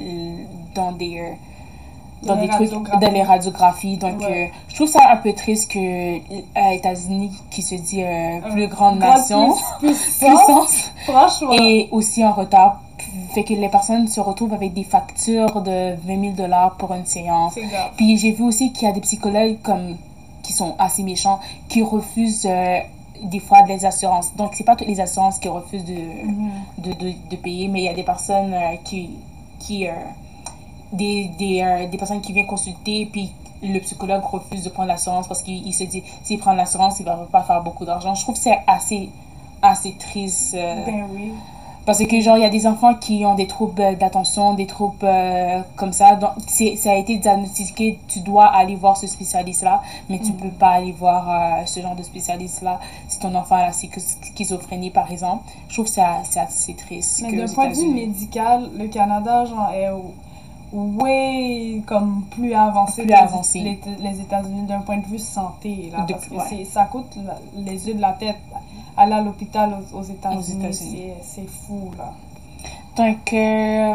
dans 0.74 0.92
des 0.92 1.34
dans 2.22 2.34
des 2.34 2.48
trucs, 2.48 2.70
dans 2.70 3.12
les 3.12 3.22
radiographies. 3.22 3.98
Donc, 3.98 4.22
je 4.68 4.74
trouve 4.74 4.88
ça 4.88 5.10
un 5.12 5.16
peu 5.16 5.32
triste 5.32 5.70
que 5.70 5.78
les 5.78 6.44
États-Unis, 6.74 7.30
qui 7.50 7.62
se 7.62 7.74
dit 7.76 8.02
plus 8.50 8.66
grande 8.66 8.98
nation, 8.98 9.54
puissance, 9.78 10.90
et 11.60 11.88
aussi 11.92 12.24
en 12.24 12.32
retard 12.32 12.80
fait 13.34 13.44
que 13.44 13.54
les 13.54 13.68
personnes 13.68 14.08
se 14.08 14.20
retrouvent 14.20 14.54
avec 14.54 14.72
des 14.72 14.84
factures 14.84 15.60
de 15.62 15.94
20 16.06 16.20
000 16.20 16.32
dollars 16.32 16.76
pour 16.76 16.92
une 16.94 17.06
séance. 17.06 17.54
Puis 17.96 18.16
j'ai 18.16 18.32
vu 18.32 18.44
aussi 18.44 18.72
qu'il 18.72 18.88
y 18.88 18.90
a 18.90 18.94
des 18.94 19.00
psychologues 19.00 19.58
comme 19.62 19.96
qui 20.42 20.52
sont 20.52 20.76
assez 20.78 21.02
méchants 21.02 21.40
qui 21.68 21.82
refusent 21.82 22.46
euh, 22.48 22.78
des 23.22 23.40
fois 23.40 23.62
des 23.62 23.84
assurances. 23.84 24.34
Donc 24.36 24.54
c'est 24.54 24.64
pas 24.64 24.76
toutes 24.76 24.86
les 24.86 25.00
assurances 25.00 25.38
qui 25.38 25.48
refusent 25.48 25.84
de, 25.84 25.92
mm-hmm. 25.92 26.50
de, 26.78 26.92
de, 26.92 27.14
de, 27.30 27.36
payer, 27.36 27.68
mais 27.68 27.80
il 27.80 27.84
y 27.84 27.88
a 27.88 27.94
des 27.94 28.04
personnes 28.04 28.54
euh, 28.54 28.76
qui 28.84 29.10
qui 29.58 29.88
euh, 29.88 29.92
des, 30.92 31.30
des, 31.38 31.88
des 31.90 31.98
personnes 31.98 32.20
qui 32.20 32.32
viennent 32.32 32.46
consulter 32.46 33.06
puis 33.10 33.32
le 33.62 33.80
psychologue 33.80 34.22
refuse 34.22 34.62
de 34.62 34.68
prendre 34.68 34.88
l'assurance 34.88 35.26
parce 35.26 35.42
qu'il 35.42 35.74
se 35.74 35.84
dit 35.84 36.04
s'il 36.22 36.38
prend 36.38 36.52
l'assurance 36.52 37.00
il 37.00 37.06
va 37.06 37.26
pas 37.32 37.42
faire 37.42 37.62
beaucoup 37.62 37.84
d'argent. 37.84 38.14
Je 38.14 38.22
trouve 38.22 38.36
que 38.36 38.40
c'est 38.40 38.58
assez 38.66 39.10
assez 39.62 39.94
triste. 39.98 40.54
ben 40.54 41.08
oui. 41.12 41.32
Parce 41.86 42.04
que, 42.04 42.20
genre, 42.20 42.36
il 42.36 42.42
y 42.42 42.44
a 42.44 42.50
des 42.50 42.66
enfants 42.66 42.94
qui 42.94 43.24
ont 43.24 43.36
des 43.36 43.46
troubles 43.46 43.96
d'attention, 43.96 44.54
des 44.54 44.66
troubles 44.66 44.96
euh, 45.04 45.60
comme 45.76 45.92
ça. 45.92 46.16
Donc, 46.16 46.30
ça 46.48 46.90
a 46.90 46.96
été 46.96 47.16
diagnostiqué, 47.18 47.98
tu 48.08 48.20
dois 48.20 48.46
aller 48.46 48.74
voir 48.74 48.96
ce 48.96 49.06
spécialiste-là, 49.06 49.82
mais 50.10 50.18
tu 50.18 50.32
ne 50.32 50.36
mm. 50.36 50.40
peux 50.40 50.50
pas 50.50 50.70
aller 50.70 50.90
voir 50.90 51.30
euh, 51.30 51.64
ce 51.64 51.80
genre 51.80 51.94
de 51.94 52.02
spécialiste-là 52.02 52.80
si 53.06 53.20
ton 53.20 53.32
enfant 53.36 53.54
a 53.54 53.66
la 53.66 53.72
schizophrénie, 53.72 54.90
par 54.90 55.10
exemple. 55.12 55.44
Je 55.68 55.74
trouve 55.74 55.86
que 55.86 55.92
c'est 55.92 56.40
assez 56.40 56.74
triste. 56.74 57.22
Mais 57.22 57.36
d'un 57.36 57.46
point 57.52 57.68
de 57.68 57.76
vue 57.76 57.88
médical, 57.88 58.68
le 58.76 58.88
Canada, 58.88 59.44
genre, 59.44 59.70
est 59.72 59.88
way 60.72 61.82
comme 61.86 62.24
plus 62.30 62.52
avancé, 62.52 63.02
plus 63.02 63.14
avancé. 63.14 63.60
Les, 63.60 63.80
les 64.00 64.20
États-Unis 64.20 64.66
d'un 64.66 64.80
point 64.80 64.98
de 64.98 65.06
vue 65.06 65.18
santé 65.18 65.90
là, 65.92 66.04
parce 66.08 66.26
que 66.26 66.64
ça 66.64 66.84
coûte 66.84 67.16
les 67.56 67.88
yeux 67.88 67.94
de 67.94 68.00
la 68.00 68.12
tête 68.12 68.36
aller 68.96 69.12
à 69.12 69.20
l'hôpital 69.20 69.76
aux, 69.92 70.02
États-Unis. 70.02 71.12
c'est 71.22 71.48
fou, 71.48 71.90
là. 71.98 72.12
Donc, 72.96 73.32
euh, 73.34 73.94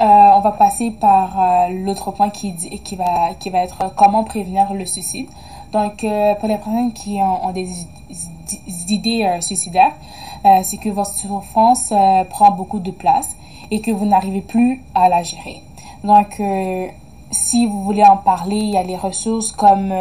euh, 0.00 0.04
on 0.36 0.40
va 0.40 0.52
passer 0.52 0.90
par 0.92 1.38
euh, 1.38 1.68
l'autre 1.84 2.10
point 2.12 2.30
qui, 2.30 2.54
qui, 2.54 2.96
va, 2.96 3.34
qui 3.38 3.50
va 3.50 3.58
être 3.58 3.94
comment 3.96 4.24
prévenir 4.24 4.72
le 4.72 4.86
suicide. 4.86 5.28
Donc, 5.72 5.98
pour 6.40 6.48
les 6.48 6.56
personnes 6.56 6.94
qui 6.94 7.18
ont, 7.20 7.52
des, 7.52 7.68
idées 8.88 9.36
suicidaires, 9.42 9.92
c'est 10.62 10.78
que 10.78 10.88
votre 10.88 11.10
souffrance 11.10 11.92
prend 12.30 12.52
beaucoup 12.52 12.78
de 12.78 12.90
place 12.90 13.36
et 13.70 13.82
que 13.82 13.90
vous 13.90 14.06
n'arrivez 14.06 14.40
plus 14.40 14.82
à 14.94 15.10
la 15.10 15.22
gérer. 15.22 15.62
Donc, 16.04 16.40
si 17.30 17.66
vous 17.66 17.84
voulez 17.84 18.02
en 18.02 18.16
parler, 18.16 18.56
il 18.56 18.70
y 18.70 18.78
a 18.78 18.82
les 18.82 18.96
ressources 18.96 19.52
comme 19.52 19.92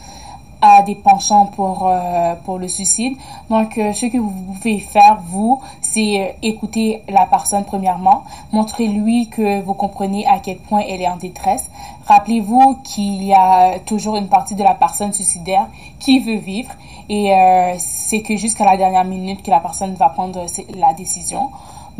a 0.61 0.81
des 0.81 0.95
penchants 0.95 1.47
pour, 1.47 1.87
euh, 1.87 2.35
pour 2.45 2.57
le 2.57 2.67
suicide. 2.67 3.17
Donc, 3.49 3.77
euh, 3.77 3.93
ce 3.93 4.05
que 4.07 4.17
vous 4.17 4.29
pouvez 4.29 4.79
faire, 4.79 5.19
vous, 5.25 5.61
c'est 5.81 6.19
euh, 6.19 6.31
écouter 6.41 7.03
la 7.07 7.25
personne 7.25 7.63
premièrement, 7.65 8.23
montrer-lui 8.51 9.29
que 9.29 9.61
vous 9.61 9.73
comprenez 9.73 10.25
à 10.27 10.39
quel 10.39 10.57
point 10.57 10.81
elle 10.87 11.01
est 11.01 11.07
en 11.07 11.17
détresse. 11.17 11.69
Rappelez-vous 12.05 12.79
qu'il 12.83 13.23
y 13.23 13.33
a 13.33 13.79
toujours 13.79 14.15
une 14.15 14.27
partie 14.27 14.55
de 14.55 14.63
la 14.63 14.73
personne 14.73 15.13
suicidaire 15.13 15.67
qui 15.99 16.19
veut 16.19 16.37
vivre 16.37 16.71
et 17.07 17.31
c'est 17.77 18.21
que 18.21 18.35
jusqu'à 18.35 18.65
la 18.65 18.77
dernière 18.77 19.05
minute 19.05 19.43
que 19.43 19.51
la 19.51 19.59
personne 19.59 19.93
va 19.93 20.09
prendre 20.09 20.43
la 20.75 20.93
décision. 20.93 21.49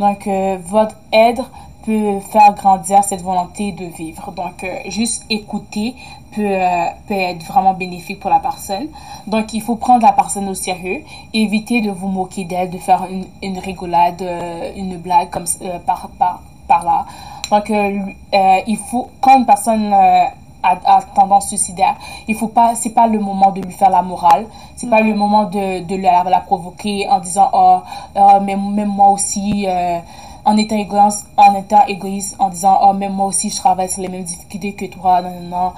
Donc, 0.00 0.28
votre 0.66 0.96
aide 1.12 1.40
peut 1.84 2.20
faire 2.20 2.54
grandir 2.54 3.02
cette 3.04 3.22
volonté 3.22 3.72
de 3.72 3.86
vivre. 3.86 4.32
Donc, 4.32 4.64
juste 4.88 5.24
écouter 5.30 5.94
peut, 6.34 6.42
euh, 6.42 6.86
peut 7.06 7.14
être 7.14 7.42
vraiment 7.44 7.74
bénéfique 7.74 8.20
pour 8.20 8.30
la 8.30 8.40
personne. 8.40 8.88
Donc, 9.26 9.52
il 9.52 9.60
faut 9.60 9.76
prendre 9.76 10.04
la 10.04 10.12
personne 10.12 10.48
au 10.48 10.54
sérieux, 10.54 11.02
éviter 11.32 11.80
de 11.80 11.90
vous 11.90 12.08
moquer 12.08 12.44
d'elle, 12.44 12.70
de 12.70 12.78
faire 12.78 13.06
une, 13.10 13.26
une 13.42 13.58
rigolade, 13.58 14.22
euh, 14.22 14.72
une 14.76 14.96
blague 14.96 15.30
comme 15.30 15.44
euh, 15.62 15.78
par, 15.80 16.08
par, 16.18 16.42
par 16.68 16.84
là. 16.84 17.06
Donc, 17.50 17.68
il 17.68 18.76
faut, 18.76 19.10
quand 19.20 19.36
une 19.38 19.44
personne 19.44 19.92
a, 19.92 20.30
a, 20.62 21.02
tendance 21.16 21.48
suicidaire, 21.48 21.96
il 22.28 22.36
faut 22.36 22.46
pas, 22.46 22.76
c'est 22.76 22.90
pas 22.90 23.08
le 23.08 23.18
moment 23.18 23.50
de 23.50 23.60
lui 23.60 23.72
faire 23.72 23.90
la 23.90 24.02
morale, 24.02 24.46
c'est 24.76 24.88
pas 24.88 25.00
le 25.00 25.12
moment 25.14 25.44
de, 25.46 25.82
de 25.82 25.96
la, 25.96 26.22
la, 26.22 26.38
provoquer 26.38 27.08
en 27.08 27.18
disant, 27.18 27.50
oh, 27.52 27.78
oh 28.14 28.40
même, 28.40 28.72
même 28.72 28.90
moi 28.90 29.08
aussi, 29.08 29.66
en 30.50 30.56
étant 30.56 30.76
égoïste, 30.76 31.26
en 31.36 31.54
étant 31.54 31.86
égoïste, 31.86 32.36
en 32.38 32.48
disant, 32.48 32.78
oh, 32.82 32.92
même 32.92 33.12
moi 33.12 33.26
aussi, 33.26 33.50
je 33.50 33.56
traverse 33.56 33.96
les 33.98 34.08
mêmes 34.08 34.24
difficultés 34.24 34.72
que 34.72 34.86
toi, 34.86 35.22
non, 35.22 35.30
non, 35.40 35.48
non. 35.48 35.72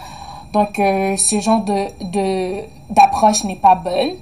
Donc, 0.52 0.78
euh, 0.78 1.16
ce 1.16 1.40
genre 1.40 1.62
de, 1.62 1.86
de, 2.04 2.62
d'approche 2.90 3.44
n'est 3.44 3.56
pas 3.56 3.74
bonne. 3.74 4.12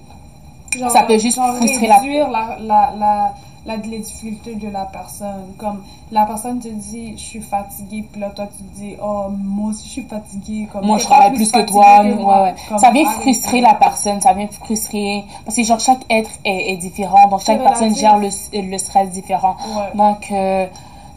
ça 0.91 1.03
peut 1.05 1.19
juste 1.19 1.39
frustrer 1.57 1.87
la... 1.87 2.01
La, 2.03 2.57
la, 2.61 2.93
la, 2.99 3.35
la, 3.67 3.77
les 3.77 3.99
difficultés 3.99 4.55
de 4.55 4.69
la 4.69 4.85
personne. 4.87 5.53
Comme 5.59 5.83
la 6.11 6.27
personne 6.27 6.59
te 6.59 6.69
dit, 6.69 7.13
je 7.17 7.23
suis 7.23 7.41
fatiguée, 7.41 8.05
puis 8.11 8.21
là, 8.21 8.31
toi, 8.31 8.47
tu 8.47 8.63
te 8.63 8.77
dis, 8.77 8.97
oh, 9.03 9.27
moi 9.31 9.71
aussi, 9.71 9.87
je 9.87 9.93
suis 9.93 10.03
fatiguée. 10.03 10.69
Comme, 10.73 10.87
moi, 10.87 10.99
je 10.99 11.05
travaille 11.05 11.33
plus 11.33 11.51
que 11.51 11.61
toi. 11.63 12.03
ouais, 12.03 12.15
ouais. 12.15 12.79
ça 12.79 12.91
vient 12.91 13.09
frustrer 13.11 13.61
la 13.61 13.75
personne, 13.75 14.21
ça 14.21 14.33
vient 14.33 14.49
frustrer. 14.49 15.25
Parce 15.45 15.57
que, 15.57 15.63
genre, 15.63 15.81
chaque 15.81 16.05
être 16.11 16.31
est, 16.45 16.73
est 16.73 16.77
différent, 16.77 17.29
donc 17.29 17.41
chaque 17.45 17.63
personne 17.63 17.95
gère 17.95 18.19
le, 18.19 18.29
le 18.53 18.79
stress 18.79 19.11
différent. 19.11 19.57
Donc, 19.95 20.31
euh, 20.31 20.67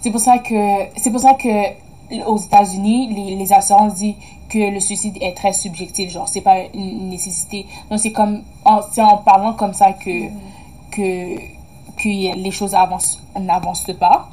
c'est 0.02 0.12
pour 0.12 0.20
ça 0.20 0.38
que, 0.38 0.86
c'est 0.98 1.12
pour 1.12 1.22
ça 1.22 1.34
que, 1.34 1.48
aux 2.28 2.38
États-Unis, 2.38 3.14
les, 3.14 3.36
les 3.36 3.54
assurances 3.54 3.96
disent 3.96 4.16
que 4.50 4.60
le 4.72 4.80
suicide 4.80 5.18
est 5.22 5.34
très 5.36 5.52
subjectif, 5.54 6.12
genre 6.12 6.28
c'est 6.28 6.42
pas 6.42 6.58
une 6.74 7.10
nécessité. 7.10 7.66
Donc 7.90 8.00
c'est 8.00 8.12
comme 8.12 8.44
en, 8.66 8.82
en 8.98 9.18
parlant 9.18 9.54
comme 9.54 9.74
ça 9.74 9.94
que, 9.94 10.28
que, 10.92 11.40
les 12.10 12.52
choses 12.52 12.76
avancent, 12.76 13.22
n'avancent 13.40 13.92
pas. 14.00 14.30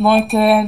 Donc 0.00 0.34
euh, 0.34 0.64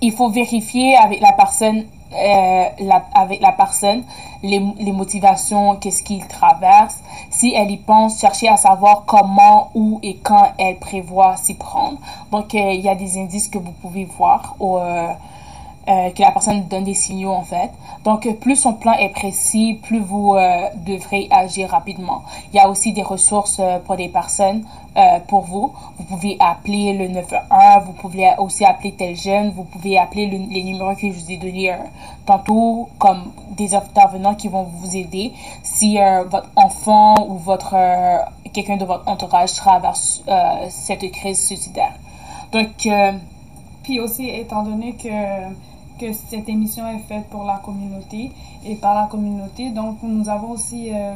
il 0.00 0.12
faut 0.12 0.30
vérifier 0.30 0.96
avec 0.96 1.20
la 1.20 1.32
personne 1.32 1.84
euh, 2.12 2.64
la, 2.80 3.04
avec 3.14 3.40
la 3.40 3.52
personne 3.52 4.02
les, 4.42 4.60
les 4.78 4.92
motivations, 4.92 5.76
qu'est-ce 5.76 6.02
qu'il 6.02 6.26
traverse. 6.26 6.98
Si 7.30 7.54
elle 7.54 7.70
y 7.70 7.76
pense, 7.76 8.20
chercher 8.20 8.48
à 8.48 8.56
savoir 8.56 9.04
comment, 9.06 9.70
où 9.74 10.00
et 10.02 10.16
quand 10.16 10.48
elle 10.58 10.78
prévoit 10.78 11.36
s'y 11.36 11.54
prendre. 11.54 11.98
Donc, 12.32 12.54
euh, 12.54 12.72
il 12.72 12.80
y 12.80 12.88
a 12.88 12.94
des 12.94 13.18
indices 13.18 13.48
que 13.48 13.58
vous 13.58 13.72
pouvez 13.72 14.04
voir 14.04 14.56
au, 14.58 14.78
euh, 15.90 16.10
que 16.10 16.22
la 16.22 16.30
personne 16.30 16.68
donne 16.68 16.84
des 16.84 16.94
signaux 16.94 17.32
en 17.32 17.42
fait. 17.42 17.70
Donc 18.04 18.32
plus 18.38 18.54
son 18.54 18.74
plan 18.74 18.92
est 18.92 19.08
précis, 19.08 19.80
plus 19.82 19.98
vous 19.98 20.36
euh, 20.36 20.68
devrez 20.86 21.26
agir 21.32 21.70
rapidement. 21.70 22.22
Il 22.52 22.56
y 22.56 22.60
a 22.60 22.68
aussi 22.68 22.92
des 22.92 23.02
ressources 23.02 23.58
euh, 23.58 23.78
pour 23.80 23.96
des 23.96 24.08
personnes 24.08 24.62
pour 25.28 25.42
vous. 25.42 25.72
Vous 25.98 26.04
pouvez 26.04 26.36
appeler 26.40 26.92
le 26.92 27.08
911, 27.08 27.84
vous 27.86 27.92
pouvez 27.92 28.28
aussi 28.38 28.64
appeler 28.64 28.92
tel 28.92 29.16
jeune, 29.16 29.50
vous 29.50 29.62
pouvez 29.64 29.96
appeler 29.96 30.26
les 30.26 30.62
numéros 30.62 30.94
que 30.94 31.08
je 31.08 31.12
vous 31.12 31.30
ai 31.30 31.36
donnés 31.36 31.74
tantôt 32.26 32.88
comme 32.98 33.32
des 33.52 33.74
intervenants 33.74 34.34
qui 34.34 34.48
vont 34.48 34.64
vous 34.64 34.96
aider 34.96 35.32
si 35.62 35.98
votre 36.28 36.50
enfant 36.56 37.14
ou 37.28 37.36
votre 37.36 37.76
quelqu'un 38.52 38.76
de 38.76 38.84
votre 38.84 39.08
entourage 39.08 39.54
traverse 39.54 40.22
cette 40.68 41.08
crise 41.12 41.46
suicidaire. 41.46 41.94
Donc 42.50 42.88
puis 43.84 44.00
aussi 44.00 44.28
étant 44.28 44.64
donné 44.64 44.94
que 44.94 45.08
que 46.00 46.12
cette 46.12 46.48
émission 46.48 46.88
est 46.88 47.00
faite 47.00 47.26
pour 47.28 47.44
la 47.44 47.58
communauté 47.58 48.32
et 48.64 48.74
par 48.74 48.94
la 48.94 49.06
communauté. 49.06 49.70
Donc, 49.70 49.98
nous 50.02 50.28
avons 50.28 50.52
aussi, 50.52 50.90
euh, 50.92 51.12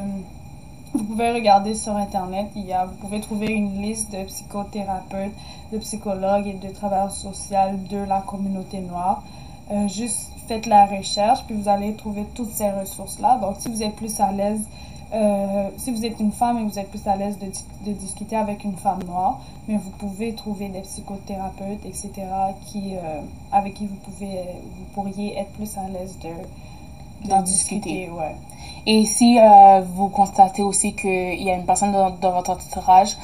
vous 0.93 1.03
pouvez 1.03 1.31
regarder 1.31 1.73
sur 1.73 1.95
Internet, 1.97 2.47
il 2.55 2.65
y 2.65 2.73
a, 2.73 2.85
vous 2.85 2.95
pouvez 2.95 3.19
trouver 3.19 3.47
une 3.47 3.81
liste 3.81 4.11
de 4.11 4.23
psychothérapeutes, 4.25 5.33
de 5.73 5.79
psychologues 5.79 6.47
et 6.47 6.67
de 6.67 6.71
travailleurs 6.71 7.11
sociaux 7.11 7.77
de 7.89 7.97
la 7.97 8.21
communauté 8.21 8.79
noire. 8.79 9.23
Euh, 9.71 9.87
juste 9.87 10.31
faites 10.47 10.67
la 10.67 10.85
recherche, 10.85 11.43
puis 11.47 11.55
vous 11.55 11.67
allez 11.67 11.93
trouver 11.95 12.25
toutes 12.35 12.51
ces 12.51 12.69
ressources-là. 12.69 13.39
Donc, 13.41 13.55
si 13.59 13.69
vous 13.69 13.81
êtes 13.81 13.95
plus 13.95 14.19
à 14.19 14.31
l'aise 14.31 14.61
euh, 15.13 15.69
si 15.77 15.91
vous 15.91 16.03
êtes 16.05 16.19
une 16.19 16.31
femme 16.31 16.57
et 16.57 16.63
vous 16.63 16.79
êtes 16.79 16.89
plus 16.89 17.05
à 17.07 17.15
l'aise 17.15 17.37
de, 17.37 17.45
de, 17.85 17.95
discuter 17.95 18.35
avec 18.35 18.63
une 18.63 18.75
femme 18.75 19.03
noire, 19.03 19.39
mais 19.67 19.77
vous 19.77 19.91
pouvez 19.91 20.33
trouver 20.33 20.69
des 20.69 20.81
psychothérapeutes, 20.81 21.85
etc., 21.85 22.11
qui, 22.65 22.95
euh, 22.95 23.21
avec 23.51 23.75
qui 23.75 23.87
vous, 23.87 23.95
pouvez, 23.95 24.41
vous 24.77 24.85
pourriez 24.93 25.37
être 25.37 25.51
plus 25.51 25.77
à 25.77 25.87
l'aise 25.87 26.17
de, 26.19 27.29
de 27.29 27.43
discuter. 27.43 28.09
Ouais. 28.09 28.35
Et 28.87 29.05
si 29.05 29.39
euh, 29.39 29.81
vous 29.81 30.09
constatez 30.09 30.63
aussi 30.63 30.93
qu'il 30.93 31.41
y 31.41 31.51
a 31.51 31.55
une 31.55 31.65
personne 31.65 31.91
dans, 31.91 32.09
dans 32.09 32.31
votre 32.31 32.51
entourage 32.51 33.15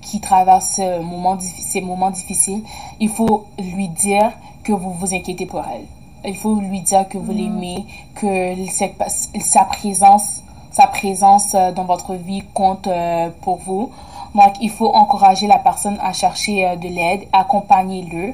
qui 0.00 0.20
traverse 0.20 0.78
moment, 0.78 1.36
ces 1.40 1.80
moments 1.80 2.12
difficiles, 2.12 2.62
il 3.00 3.08
faut 3.08 3.46
lui 3.58 3.88
dire 3.88 4.30
que 4.62 4.72
vous 4.72 4.92
vous 4.92 5.12
inquiétez 5.12 5.44
pour 5.44 5.64
elle. 5.66 5.86
Il 6.24 6.36
faut 6.36 6.54
lui 6.60 6.82
dire 6.82 7.08
que 7.08 7.18
vous 7.18 7.32
mm. 7.32 7.36
l'aimez, 7.36 7.86
que 8.14 8.54
cette, 8.68 8.94
sa 9.40 9.64
présence 9.64 10.42
sa 10.80 10.86
présence 10.86 11.54
euh, 11.54 11.72
dans 11.72 11.84
votre 11.84 12.14
vie 12.14 12.42
compte 12.54 12.86
euh, 12.86 13.28
pour 13.42 13.58
vous. 13.58 13.90
Donc, 14.34 14.52
il 14.62 14.70
faut 14.70 14.88
encourager 14.94 15.46
la 15.46 15.58
personne 15.58 15.98
à 16.02 16.12
chercher 16.12 16.66
euh, 16.66 16.76
de 16.76 16.88
l'aide, 16.88 17.22
accompagner-le 17.32 18.32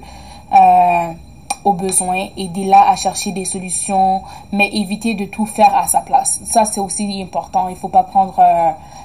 euh, 0.52 1.12
aux 1.64 1.72
besoins, 1.72 2.28
aider-la 2.36 2.88
à 2.88 2.94
chercher 2.94 3.32
des 3.32 3.44
solutions, 3.44 4.22
mais 4.52 4.68
éviter 4.72 5.14
de 5.14 5.24
tout 5.24 5.46
faire 5.46 5.74
à 5.76 5.88
sa 5.88 6.00
place. 6.02 6.40
Ça, 6.44 6.64
c'est 6.64 6.80
aussi 6.80 7.20
important. 7.20 7.68
Il 7.68 7.76
faut 7.76 7.88
pas 7.88 8.04
prendre, 8.04 8.36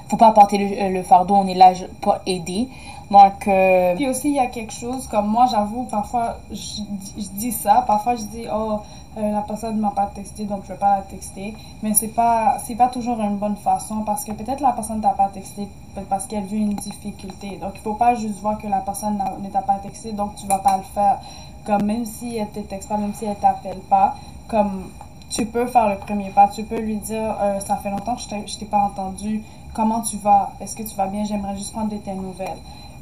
faut 0.08 0.16
pas 0.16 0.30
porter 0.30 0.58
le, 0.58 0.94
le, 0.94 1.02
fardeau. 1.02 1.34
On 1.34 1.48
est 1.48 1.54
là 1.54 1.72
pour 2.00 2.18
aider. 2.24 2.68
Donc, 3.10 3.48
Puis 3.96 4.08
aussi, 4.08 4.28
il 4.28 4.36
y 4.36 4.38
a 4.38 4.46
quelque 4.46 4.72
chose, 4.72 5.08
comme 5.08 5.26
moi, 5.26 5.46
j'avoue, 5.50 5.88
parfois, 5.90 6.36
je, 6.52 6.82
je, 7.18 7.28
dis 7.32 7.50
ça, 7.50 7.82
parfois, 7.84 8.14
je 8.14 8.22
dis, 8.22 8.44
oh, 8.54 8.78
euh, 9.18 9.30
la 9.30 9.42
personne 9.42 9.76
ne 9.76 9.80
m'a 9.82 9.90
pas 9.90 10.10
texté, 10.14 10.44
donc 10.44 10.60
je 10.64 10.68
ne 10.68 10.74
vais 10.74 10.80
pas 10.80 10.96
la 10.96 11.02
texter. 11.02 11.54
Mais 11.82 11.92
ce 11.94 12.06
n'est 12.06 12.12
pas, 12.12 12.56
pas 12.78 12.88
toujours 12.88 13.20
une 13.20 13.36
bonne 13.36 13.56
façon 13.56 14.02
parce 14.04 14.24
que 14.24 14.32
peut-être 14.32 14.60
la 14.60 14.72
personne 14.72 14.98
ne 14.98 15.02
t'a 15.02 15.10
pas 15.10 15.28
texté 15.28 15.68
parce 16.08 16.26
qu'elle 16.26 16.44
vit 16.44 16.58
une 16.58 16.74
difficulté. 16.74 17.58
Donc, 17.58 17.72
il 17.74 17.78
ne 17.78 17.82
faut 17.82 17.94
pas 17.94 18.14
juste 18.14 18.40
voir 18.40 18.58
que 18.58 18.66
la 18.66 18.80
personne 18.80 19.22
ne 19.40 19.48
t'a 19.50 19.62
pas 19.62 19.78
texté, 19.78 20.12
donc 20.12 20.36
tu 20.36 20.44
ne 20.44 20.50
vas 20.50 20.58
pas 20.58 20.78
le 20.78 20.84
faire. 20.94 21.20
Comme 21.64 21.84
même 21.84 22.04
si 22.04 22.36
elle 22.36 22.48
ne 22.48 22.52
te 22.52 22.60
texte 22.60 22.88
pas, 22.88 22.96
même 22.96 23.14
si 23.14 23.24
elle 23.24 23.32
ne 23.32 23.36
t'appelle 23.36 23.78
pas, 23.88 24.16
comme 24.48 24.90
tu 25.32 25.46
peux 25.46 25.66
faire 25.66 25.88
le 25.88 25.96
premier 25.96 26.30
pas. 26.30 26.48
Tu 26.48 26.62
peux 26.62 26.78
lui 26.78 26.96
dire 26.96 27.36
euh, 27.40 27.60
Ça 27.60 27.76
fait 27.76 27.90
longtemps 27.90 28.16
que 28.16 28.22
je 28.22 28.34
ne 28.34 28.42
t'ai 28.42 28.66
pas 28.66 28.78
entendu. 28.78 29.42
Comment 29.74 30.00
tu 30.00 30.18
vas? 30.18 30.52
Est-ce 30.60 30.76
que 30.76 30.82
tu 30.82 30.94
vas 30.94 31.06
bien? 31.06 31.24
J'aimerais 31.24 31.56
juste 31.56 31.72
prendre 31.72 31.90
de 31.90 31.96
tes 31.96 32.14
nouvelles. 32.14 32.58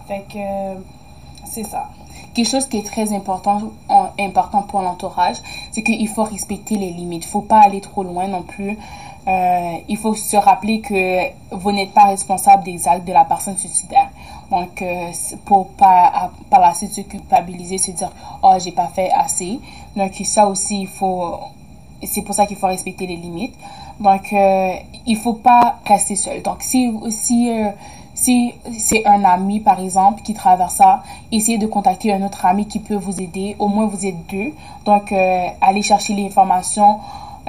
Fait 0.07 0.25
que 0.29 0.79
c'est 1.51 1.65
ça 1.65 1.91
quelque 2.35 2.49
chose 2.49 2.67
qui 2.67 2.79
est 2.79 2.87
très 2.87 3.13
important, 3.13 3.73
important 4.19 4.63
pour 4.63 4.81
l'entourage, 4.83 5.37
c'est 5.73 5.83
qu'il 5.83 6.09
faut 6.09 6.25
respecter 6.25 6.77
les 6.77 6.91
limites. 6.91 7.25
Il 7.25 7.27
ne 7.27 7.31
faut 7.31 7.41
pas 7.43 7.61
aller 7.61 7.81
trop 7.81 8.03
loin 8.03 8.29
non 8.29 8.43
plus. 8.43 8.79
Euh, 9.29 9.77
il 9.89 9.97
faut 9.99 10.15
se 10.15 10.37
rappeler 10.37 10.81
que 10.81 11.55
vous 11.55 11.73
n'êtes 11.73 11.93
pas 11.93 12.05
responsable 12.05 12.65
des 12.65 12.89
actes 12.89 13.07
de 13.07 13.13
la 13.13 13.25
personne 13.25 13.57
suicidaire. 13.59 14.11
Donc, 14.51 14.81
euh, 14.83 15.11
pour 15.45 15.69
pas 15.71 16.31
par 16.49 16.61
la 16.61 16.75
suite 16.75 16.93
se 16.93 17.03
culpabiliser, 17.03 17.79
se 17.79 17.91
dire 17.91 18.11
oh 18.43 18.55
j'ai 18.59 18.73
pas 18.73 18.89
fait 18.89 19.11
assez. 19.11 19.61
Donc 19.95 20.13
ça 20.25 20.47
aussi 20.47 20.83
il 20.83 20.89
faut, 20.89 21.39
c'est 22.03 22.23
pour 22.23 22.35
ça 22.35 22.47
qu'il 22.47 22.57
faut 22.57 22.67
respecter 22.67 23.07
les 23.07 23.17
limites. 23.17 23.55
Donc 24.01 24.33
euh, 24.33 24.73
il 25.07 25.17
faut 25.17 25.35
pas 25.35 25.79
rester 25.85 26.17
seul. 26.17 26.43
Donc 26.43 26.63
si 26.63 26.91
si 27.11 27.51
euh, 27.51 27.71
si 28.21 28.53
c'est 28.77 29.07
un 29.07 29.25
ami, 29.25 29.61
par 29.61 29.81
exemple, 29.81 30.21
qui 30.23 30.35
traverse 30.35 30.75
ça, 30.75 31.03
essayez 31.33 31.57
de 31.57 31.67
contacter 31.67 32.13
un 32.13 32.23
autre 32.23 32.45
ami 32.45 32.67
qui 32.67 32.79
peut 32.79 32.95
vous 32.95 33.19
aider. 33.21 33.57
Au 33.59 33.69
moins, 33.69 33.87
vous 33.87 34.05
êtes 34.05 34.27
deux. 34.27 34.53
Donc, 34.85 35.11
euh, 35.11 35.47
allez 35.63 35.81
chercher 35.81 36.13
l'information 36.13 36.99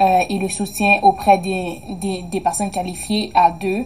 euh, 0.00 0.20
et 0.30 0.38
le 0.38 0.48
soutien 0.48 0.98
auprès 1.02 1.36
des, 1.36 1.82
des, 2.00 2.22
des, 2.22 2.40
personnes 2.40 2.70
qualifiées 2.70 3.30
à 3.34 3.50
deux. 3.50 3.84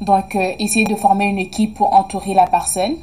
Donc, 0.00 0.34
euh, 0.34 0.54
essayez 0.58 0.86
de 0.86 0.96
former 0.96 1.26
une 1.26 1.38
équipe 1.38 1.74
pour 1.74 1.94
entourer 1.94 2.34
la 2.34 2.48
personne. 2.48 2.96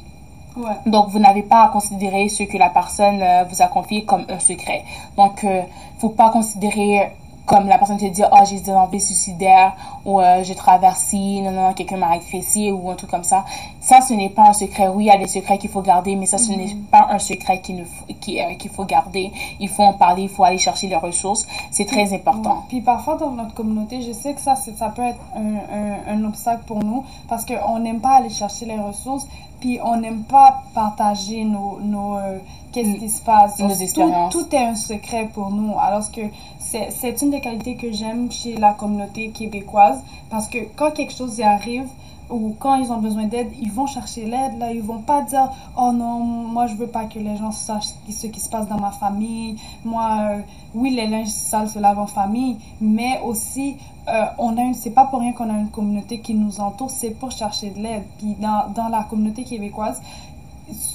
Ouais. 0.54 0.76
Donc, 0.84 1.08
vous 1.08 1.18
n'avez 1.18 1.42
pas 1.42 1.62
à 1.62 1.68
considérer 1.68 2.28
ce 2.28 2.42
que 2.42 2.58
la 2.58 2.68
personne 2.68 3.22
euh, 3.22 3.44
vous 3.44 3.62
a 3.62 3.68
confié 3.68 4.04
comme 4.04 4.26
un 4.28 4.40
secret. 4.40 4.84
Donc, 5.16 5.40
il 5.42 5.48
ne 5.48 6.00
faut 6.00 6.10
pas 6.10 6.28
considérer 6.28 7.12
comme 7.44 7.66
la 7.66 7.76
personne 7.78 7.96
te 7.98 8.04
dit, 8.04 8.22
oh, 8.30 8.36
j'ai 8.48 8.60
des 8.60 8.70
envies 8.72 9.00
suicidaires, 9.00 9.74
ou 10.04 10.20
euh, 10.20 10.42
j'ai 10.44 10.54
traversé, 10.54 11.16
non, 11.42 11.50
non, 11.50 11.72
quelqu'un 11.72 11.96
m'a 11.96 12.10
agressé, 12.12 12.70
ou 12.70 12.90
un 12.90 12.94
truc 12.94 13.10
comme 13.10 13.24
ça. 13.24 13.44
Ça, 13.80 14.00
ce 14.00 14.14
n'est 14.14 14.28
pas 14.30 14.48
un 14.48 14.52
secret. 14.52 14.88
Oui, 14.88 15.04
il 15.04 15.06
y 15.08 15.10
a 15.10 15.18
des 15.18 15.26
secrets 15.26 15.58
qu'il 15.58 15.70
faut 15.70 15.82
garder, 15.82 16.14
mais 16.14 16.26
ça, 16.26 16.38
ce 16.38 16.50
n'est 16.52 16.74
Mhm. 16.74 16.82
pas 16.90 17.08
un 17.10 17.18
secret 17.18 17.60
qu'il 17.60 17.76
ne 17.76 17.84
qui, 18.20 18.40
euh, 18.40 18.54
qu'il 18.54 18.70
faut 18.70 18.84
garder. 18.84 19.32
Il 19.58 19.68
faut 19.68 19.82
en 19.82 19.94
parler, 19.94 20.22
il 20.24 20.28
faut 20.28 20.44
aller 20.44 20.58
chercher 20.58 20.86
les 20.86 20.96
ressources. 20.96 21.46
C'est 21.72 21.84
très 21.86 22.12
important. 22.14 22.64
Puis 22.68 22.80
parfois 22.80 23.16
dans 23.16 23.30
notre 23.30 23.54
communauté, 23.54 24.00
je 24.02 24.12
sais 24.12 24.34
que 24.34 24.40
ça, 24.40 24.54
ça 24.54 24.88
peut 24.90 25.02
être 25.02 25.18
un, 25.36 26.14
un, 26.14 26.16
un 26.16 26.24
obstacle 26.28 26.62
pour 26.66 26.78
nous 26.84 27.04
parce 27.28 27.44
qu'on 27.44 27.78
n'aime 27.80 28.00
pas 28.00 28.16
aller 28.18 28.30
chercher 28.30 28.66
les 28.66 28.78
ressources, 28.78 29.26
puis 29.60 29.80
on 29.82 29.96
n'aime 29.96 30.22
pas 30.22 30.62
partager 30.74 31.44
nos, 31.44 31.80
nos 31.80 32.16
euh, 32.16 32.38
qu'est-ce 32.72 32.98
qui 32.98 33.08
se 33.10 33.22
passe. 33.22 33.58
Nos 33.58 33.68
Tout- 33.68 33.82
expériences. 33.82 34.32
Tout, 34.32 34.46
est 34.54 34.64
un 34.64 34.74
secret 34.74 35.28
pour 35.32 35.50
nous. 35.50 35.74
Alors 35.78 36.10
que 36.10 36.22
c'est 36.58 36.88
c'est 36.90 37.20
une 37.22 37.30
des 37.30 37.40
qualités 37.40 37.76
que 37.76 37.92
j'aime 37.92 38.30
chez 38.30 38.56
la 38.56 38.72
communauté 38.72 39.28
québécoise 39.30 40.02
parce 40.30 40.48
que 40.48 40.58
quand 40.76 40.90
quelque 40.92 41.12
chose 41.14 41.38
y 41.38 41.42
arrive, 41.42 41.86
ou 42.30 42.54
quand 42.58 42.76
ils 42.76 42.90
ont 42.90 42.98
besoin 42.98 43.24
d'aide, 43.26 43.50
ils 43.60 43.70
vont 43.70 43.86
chercher 43.86 44.24
l'aide. 44.24 44.58
Là, 44.58 44.72
ils 44.72 44.82
vont 44.82 45.00
pas 45.00 45.20
dire 45.22 45.50
oh 45.76 45.92
non, 45.92 46.20
moi 46.20 46.66
je 46.66 46.74
veux 46.74 46.86
pas 46.86 47.04
que 47.04 47.18
les 47.18 47.36
gens 47.36 47.52
sachent 47.52 47.90
ce 48.08 48.26
qui 48.26 48.40
se 48.40 48.48
passe 48.48 48.66
dans 48.68 48.80
ma 48.80 48.90
famille. 48.90 49.56
Moi, 49.84 50.08
euh, 50.30 50.38
oui, 50.74 50.90
les 50.94 51.06
linges 51.08 51.28
sales 51.28 51.68
se 51.68 51.78
lavent 51.78 51.98
en 51.98 52.06
famille, 52.06 52.56
mais 52.80 53.20
aussi 53.22 53.76
euh, 54.08 54.24
on 54.38 54.56
a 54.56 54.62
une, 54.62 54.74
c'est 54.74 54.90
pas 54.90 55.04
pour 55.04 55.20
rien 55.20 55.32
qu'on 55.32 55.50
a 55.50 55.58
une 55.58 55.68
communauté 55.68 56.20
qui 56.20 56.34
nous 56.34 56.60
entoure, 56.60 56.90
c'est 56.90 57.10
pour 57.10 57.30
chercher 57.30 57.70
de 57.70 57.80
l'aide. 57.80 58.04
Puis 58.18 58.34
dans, 58.40 58.68
dans 58.74 58.88
la 58.88 59.02
communauté 59.04 59.44
québécoise, 59.44 60.00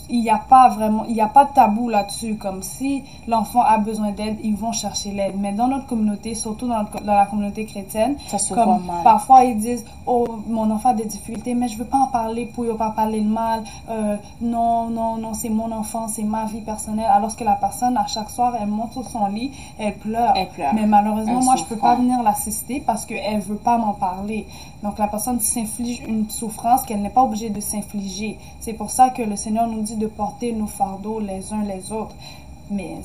il 0.09 0.21
n'y 0.21 0.29
a 0.29 0.37
pas 0.37 0.69
vraiment, 0.69 1.03
il 1.07 1.13
n'y 1.13 1.21
a 1.21 1.27
pas 1.27 1.45
de 1.45 1.51
tabou 1.53 1.89
là-dessus. 1.89 2.35
Comme 2.35 2.63
si 2.63 3.03
l'enfant 3.27 3.61
a 3.61 3.77
besoin 3.77 4.11
d'aide, 4.11 4.37
ils 4.43 4.55
vont 4.55 4.71
chercher 4.71 5.11
l'aide. 5.11 5.35
Mais 5.37 5.51
dans 5.51 5.67
notre 5.67 5.85
communauté, 5.85 6.33
surtout 6.35 6.67
dans, 6.67 6.79
notre- 6.79 7.01
dans 7.03 7.13
la 7.13 7.25
communauté 7.25 7.65
chrétienne, 7.65 8.15
Ça 8.27 8.37
se 8.37 8.53
voit 8.53 8.63
comme 8.63 8.85
mal. 8.85 9.03
parfois 9.03 9.43
ils 9.43 9.57
disent 9.59 9.83
oh 10.05 10.25
mon 10.47 10.69
enfant 10.71 10.89
a 10.89 10.93
des 10.93 11.05
difficultés 11.05 11.53
mais 11.53 11.67
je 11.67 11.77
veux 11.77 11.85
pas 11.85 11.97
en 11.97 12.07
parler 12.07 12.45
pour 12.45 12.63
ne 12.63 12.71
pas 12.73 12.91
parler 12.91 13.19
le 13.21 13.29
mal 13.29 13.63
Euh, 13.89 14.15
non 14.41 14.89
non 14.89 15.17
non 15.17 15.33
c'est 15.33 15.49
mon 15.49 15.71
enfant 15.71 16.07
c'est 16.07 16.23
ma 16.23 16.45
vie 16.45 16.61
personnelle 16.61 17.09
alors 17.11 17.35
que 17.35 17.43
la 17.43 17.55
personne 17.55 17.97
à 17.97 18.07
chaque 18.07 18.29
soir 18.29 18.53
elle 18.59 18.67
monte 18.67 18.93
sur 18.93 19.07
son 19.09 19.27
lit 19.27 19.51
elle 19.77 19.95
pleure 19.95 20.33
Elle 20.35 20.47
pleure. 20.49 20.73
mais 20.73 20.85
malheureusement 20.85 21.39
Elle 21.39 21.45
moi 21.45 21.55
je 21.57 21.63
peux 21.63 21.75
souffre. 21.75 21.81
pas 21.81 21.95
venir 21.95 22.21
l'assister 22.23 22.79
parce 22.85 23.05
qu'elle 23.05 23.39
veut 23.41 23.55
pas 23.57 23.77
m'en 23.77 23.93
parler 23.93 24.47
donc 24.83 24.97
la 24.97 25.07
personne 25.07 25.39
s'inflige 25.39 26.01
une 26.07 26.29
souffrance 26.29 26.83
qu'elle 26.83 27.01
n'est 27.01 27.09
pas 27.09 27.23
obligée 27.23 27.49
de 27.49 27.59
s'infliger 27.59 28.37
c'est 28.59 28.73
pour 28.73 28.89
ça 28.91 29.09
que 29.09 29.21
le 29.21 29.35
Seigneur 29.35 29.66
nous 29.67 29.81
dit 29.81 29.95
de 29.95 30.07
porter 30.07 30.51
nos 30.53 30.67
fardeaux 30.67 31.19
les 31.19 31.53
uns 31.53 31.63
les 31.63 31.91
autres. 31.91 32.15
Mais 32.69 32.97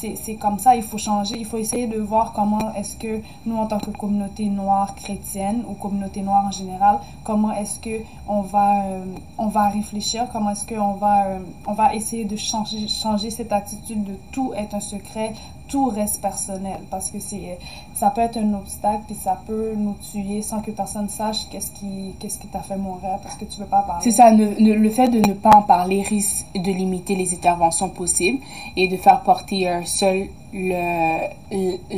c'est 0.00 0.16
c'est 0.16 0.34
comme 0.34 0.58
ça, 0.58 0.74
il 0.74 0.82
faut 0.82 0.98
changer, 0.98 1.36
il 1.38 1.44
faut 1.44 1.58
essayer 1.58 1.86
de 1.86 2.00
voir 2.00 2.32
comment 2.32 2.74
est-ce 2.74 2.96
que 2.96 3.20
nous, 3.46 3.56
en 3.56 3.66
tant 3.66 3.78
que 3.78 3.90
communauté 3.90 4.46
noire 4.46 4.94
chrétienne 4.96 5.62
ou 5.68 5.74
communauté 5.74 6.22
noire 6.22 6.44
en 6.46 6.50
général, 6.50 6.98
comment 7.24 7.52
est-ce 7.52 7.78
que 7.78 8.02
on 8.26 8.40
va, 8.40 8.84
euh, 8.86 9.04
on 9.38 9.46
va 9.46 9.68
réfléchir, 9.68 10.26
comment 10.32 10.50
est-ce 10.50 10.66
qu'on 10.66 10.94
va, 10.94 11.26
euh, 11.26 11.38
on 11.66 11.72
va 11.72 11.94
essayer 11.94 12.24
de 12.24 12.36
changer, 12.36 12.88
changer 12.88 13.30
cette 13.30 13.52
attitude 13.52 14.02
de 14.04 14.14
tout 14.32 14.52
est 14.54 14.74
un 14.74 14.80
secret, 14.80 15.34
tout 15.68 15.86
reste 15.86 16.20
personnel, 16.20 16.80
parce 16.90 17.10
que 17.10 17.18
c'est, 17.20 17.58
ça 17.94 18.10
peut 18.10 18.20
être 18.20 18.36
un 18.36 18.54
obstacle, 18.54 19.02
puis 19.06 19.14
ça 19.16 19.40
peut 19.46 19.72
nous 19.76 19.94
tuer 20.12 20.42
sans 20.42 20.60
que 20.60 20.70
personne 20.70 21.08
sache 21.08 21.48
qu'est-ce 21.50 21.70
qui, 21.70 22.14
qu'est-ce 22.18 22.38
qui 22.38 22.46
t'a 22.48 22.60
fait 22.60 22.76
mourir, 22.76 23.18
parce 23.22 23.36
que 23.36 23.44
tu 23.46 23.58
veux 23.60 23.66
pas 23.66 23.82
parler. 23.82 24.02
C'est 24.04 24.10
ça, 24.10 24.30
ne- 24.32 24.54
le 24.74 24.90
fait 24.90 25.08
de 25.08 25.18
ne 25.26 25.32
pas 25.34 25.50
en 25.54 25.62
parler 25.62 26.02
risque 26.02 26.46
de 26.54 26.70
limiter 26.70 27.14
les 27.14 27.32
interventions 27.34 27.88
possibles 27.88 28.38
et 28.76 28.88
de 28.88 28.96
faire 28.96 29.22
porter 29.22 29.68
euh, 29.68 29.82
seul 29.84 30.28
le, 30.52 31.28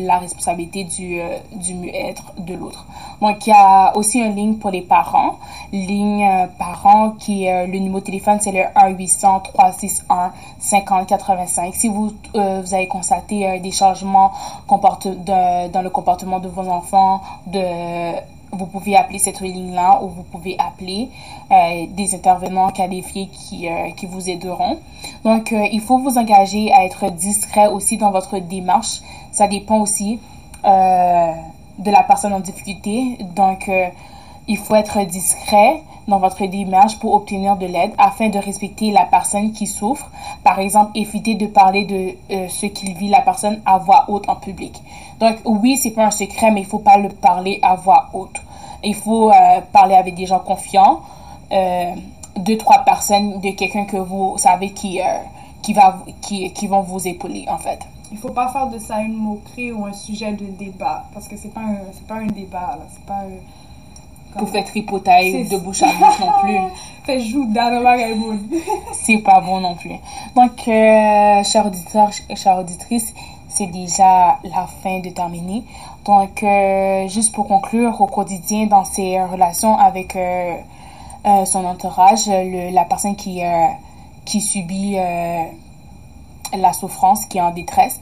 la 0.07 0.19
responsabilité 0.19 0.85
du, 0.85 1.21
euh, 1.21 1.39
du 1.53 1.75
mieux-être 1.75 2.33
de 2.39 2.55
l'autre. 2.55 2.87
Donc, 3.21 3.47
il 3.47 3.51
y 3.51 3.53
a 3.53 3.97
aussi 3.97 4.19
une 4.21 4.35
ligne 4.35 4.55
pour 4.57 4.71
les 4.71 4.83
parents. 4.83 5.39
Ligne 5.73 6.25
euh, 6.25 6.47
parents 6.59 7.11
qui, 7.19 7.49
euh, 7.49 7.67
le 7.67 7.79
numéro 7.79 8.01
de 8.01 8.05
téléphone, 8.05 8.39
c'est 8.41 8.53
le 8.53 8.65
1-800-361-5085. 10.61 11.73
Si 11.75 11.89
vous, 11.89 12.13
vous 12.35 12.75
avez 12.75 12.87
constaté 12.89 13.59
des 13.61 13.71
changements 13.71 14.33
de- 14.69 15.69
dans 15.69 15.83
le 15.83 15.91
comportement 15.91 16.39
de 16.41 16.49
vos 16.49 16.69
enfants, 16.69 17.21
de 17.47 17.61
vous 18.55 18.67
pouvez 18.67 18.97
appeler 18.97 19.19
cette 19.19 19.41
ligne-là 19.41 20.01
ou 20.03 20.09
vous 20.09 20.23
pouvez 20.23 20.57
appeler 20.59 21.11
euh, 21.51 21.87
des 21.89 22.15
intervenants 22.15 22.71
qualifiés 22.71 23.29
qui, 23.29 23.69
euh, 23.69 23.91
qui 23.97 24.07
vous 24.07 24.29
aideront. 24.29 24.79
Donc, 25.25 25.53
euh, 25.53 25.67
il 25.73 25.81
faut 25.81 25.99
vous 25.99 26.17
engager 26.19 26.73
à 26.73 26.85
être 26.85 27.11
discret 27.11 27.69
aussi 27.69 27.97
dans 27.97 28.11
votre 28.11 28.39
démarche. 28.39 29.01
Ça 29.33 29.49
dépend 29.49 29.81
aussi 29.81 30.19
de 30.65 31.91
la 31.91 32.03
personne 32.05 32.33
en 32.33 32.41
difficulté. 32.41 33.19
Donc, 33.37 33.71
il 34.49 34.57
faut 34.57 34.75
être 34.75 35.05
discret 35.05 35.83
dans 36.07 36.19
votre 36.19 36.45
démarche 36.47 36.99
pour 36.99 37.15
obtenir 37.15 37.57
de 37.57 37.67
l'aide 37.67 37.93
afin 37.99 38.29
de 38.29 38.39
respecter 38.39 38.91
la 38.91 39.05
personne 39.05 39.53
qui 39.53 39.67
souffre. 39.67 40.11
Par 40.43 40.59
exemple, 40.59 40.91
éviter 40.95 41.35
de 41.35 41.47
parler 41.47 41.85
de 41.85 42.35
euh, 42.35 42.49
ce 42.49 42.67
qu'il 42.67 42.95
vit 42.95 43.09
la 43.09 43.21
personne 43.21 43.61
à 43.65 43.79
voix 43.79 44.05
haute 44.09 44.29
en 44.29 44.37
public. 44.37 44.81
Donc 45.21 45.37
oui, 45.45 45.77
c'est 45.77 45.93
pas 45.93 46.07
un 46.07 46.11
secret, 46.11 46.51
mais 46.51 46.61
il 46.61 46.67
faut 46.67 46.79
pas 46.79 46.99
le 46.99 47.09
parler 47.09 47.59
à 47.63 47.75
voix 47.77 48.09
haute. 48.13 48.41
Il 48.83 48.95
faut 48.95 49.31
euh, 49.31 49.61
parler 49.73 49.95
avec 49.95 50.15
des 50.15 50.27
gens 50.27 50.41
confiants, 50.41 51.01
euh, 51.53 51.95
deux 52.37 52.59
trois 52.59 52.79
personnes 52.79 53.41
de 53.41 53.51
quelqu'un 53.51 53.85
que 53.85 53.97
vous 53.97 54.37
savez 54.39 54.71
qui 54.71 55.01
qui 55.63 55.73
va 55.73 55.99
qui 56.21 56.53
qui 56.53 56.67
vont 56.67 56.83
vous 56.83 57.09
épauler 57.09 57.47
en 57.49 57.59
fait. 57.59 57.79
Il 58.13 58.19
faut 58.19 58.31
pas 58.31 58.49
faire 58.49 58.69
de 58.69 58.79
ça 58.79 59.01
une 59.01 59.15
moquerie 59.15 59.73
ou 59.73 59.87
un 59.87 59.93
sujet 59.93 60.33
de 60.33 60.45
débat, 60.45 61.05
parce 61.13 61.27
que 61.27 61.37
c'est 61.37 61.53
pas 61.53 61.63
pas 62.07 62.17
un 62.17 62.27
débat, 62.27 62.77
là. 62.79 62.87
C'est 62.93 63.05
pas... 63.05 63.23
Pour 64.39 64.49
faire 64.49 64.65
C'est- 65.45 65.45
de 65.57 65.57
bouche 65.59 65.83
à 65.83 65.87
bouche 65.93 66.19
non 66.21 66.33
plus. 66.43 66.59
Fait 67.05 67.21
joue 67.21 67.45
dans 67.53 67.71
le 67.71 67.81
magasin. 67.83 68.39
c'est 68.93 69.19
pas 69.19 69.41
bon 69.41 69.61
non 69.61 69.75
plus. 69.75 69.97
Donc, 70.35 70.67
euh, 70.67 71.43
chers 71.45 71.67
auditeurs, 71.67 72.11
ch- 72.13 72.39
chères 72.39 72.59
auditrices, 72.59 73.13
c'est 73.49 73.67
déjà 73.67 74.39
la 74.43 74.67
fin 74.83 75.01
de 75.01 75.11
terminer. 75.11 75.63
Donc, 76.07 76.43
euh, 76.43 77.07
juste 77.09 77.35
pour 77.35 77.47
conclure, 77.47 78.01
au 78.01 78.07
quotidien, 78.07 78.67
dans 78.67 78.85
ses 78.85 79.21
relations 79.23 79.77
avec 79.79 80.17
euh, 80.17 80.55
euh, 81.27 81.45
son 81.45 81.65
entourage, 81.67 82.27
le- 82.27 82.71
la 82.73 82.85
personne 82.85 83.17
qui, 83.17 83.43
qui 84.25 84.41
subit 84.41 84.97
la 86.57 86.73
souffrance, 86.73 87.27
qui 87.27 87.37
est 87.39 87.43
en 87.43 87.51
détresse, 87.51 88.01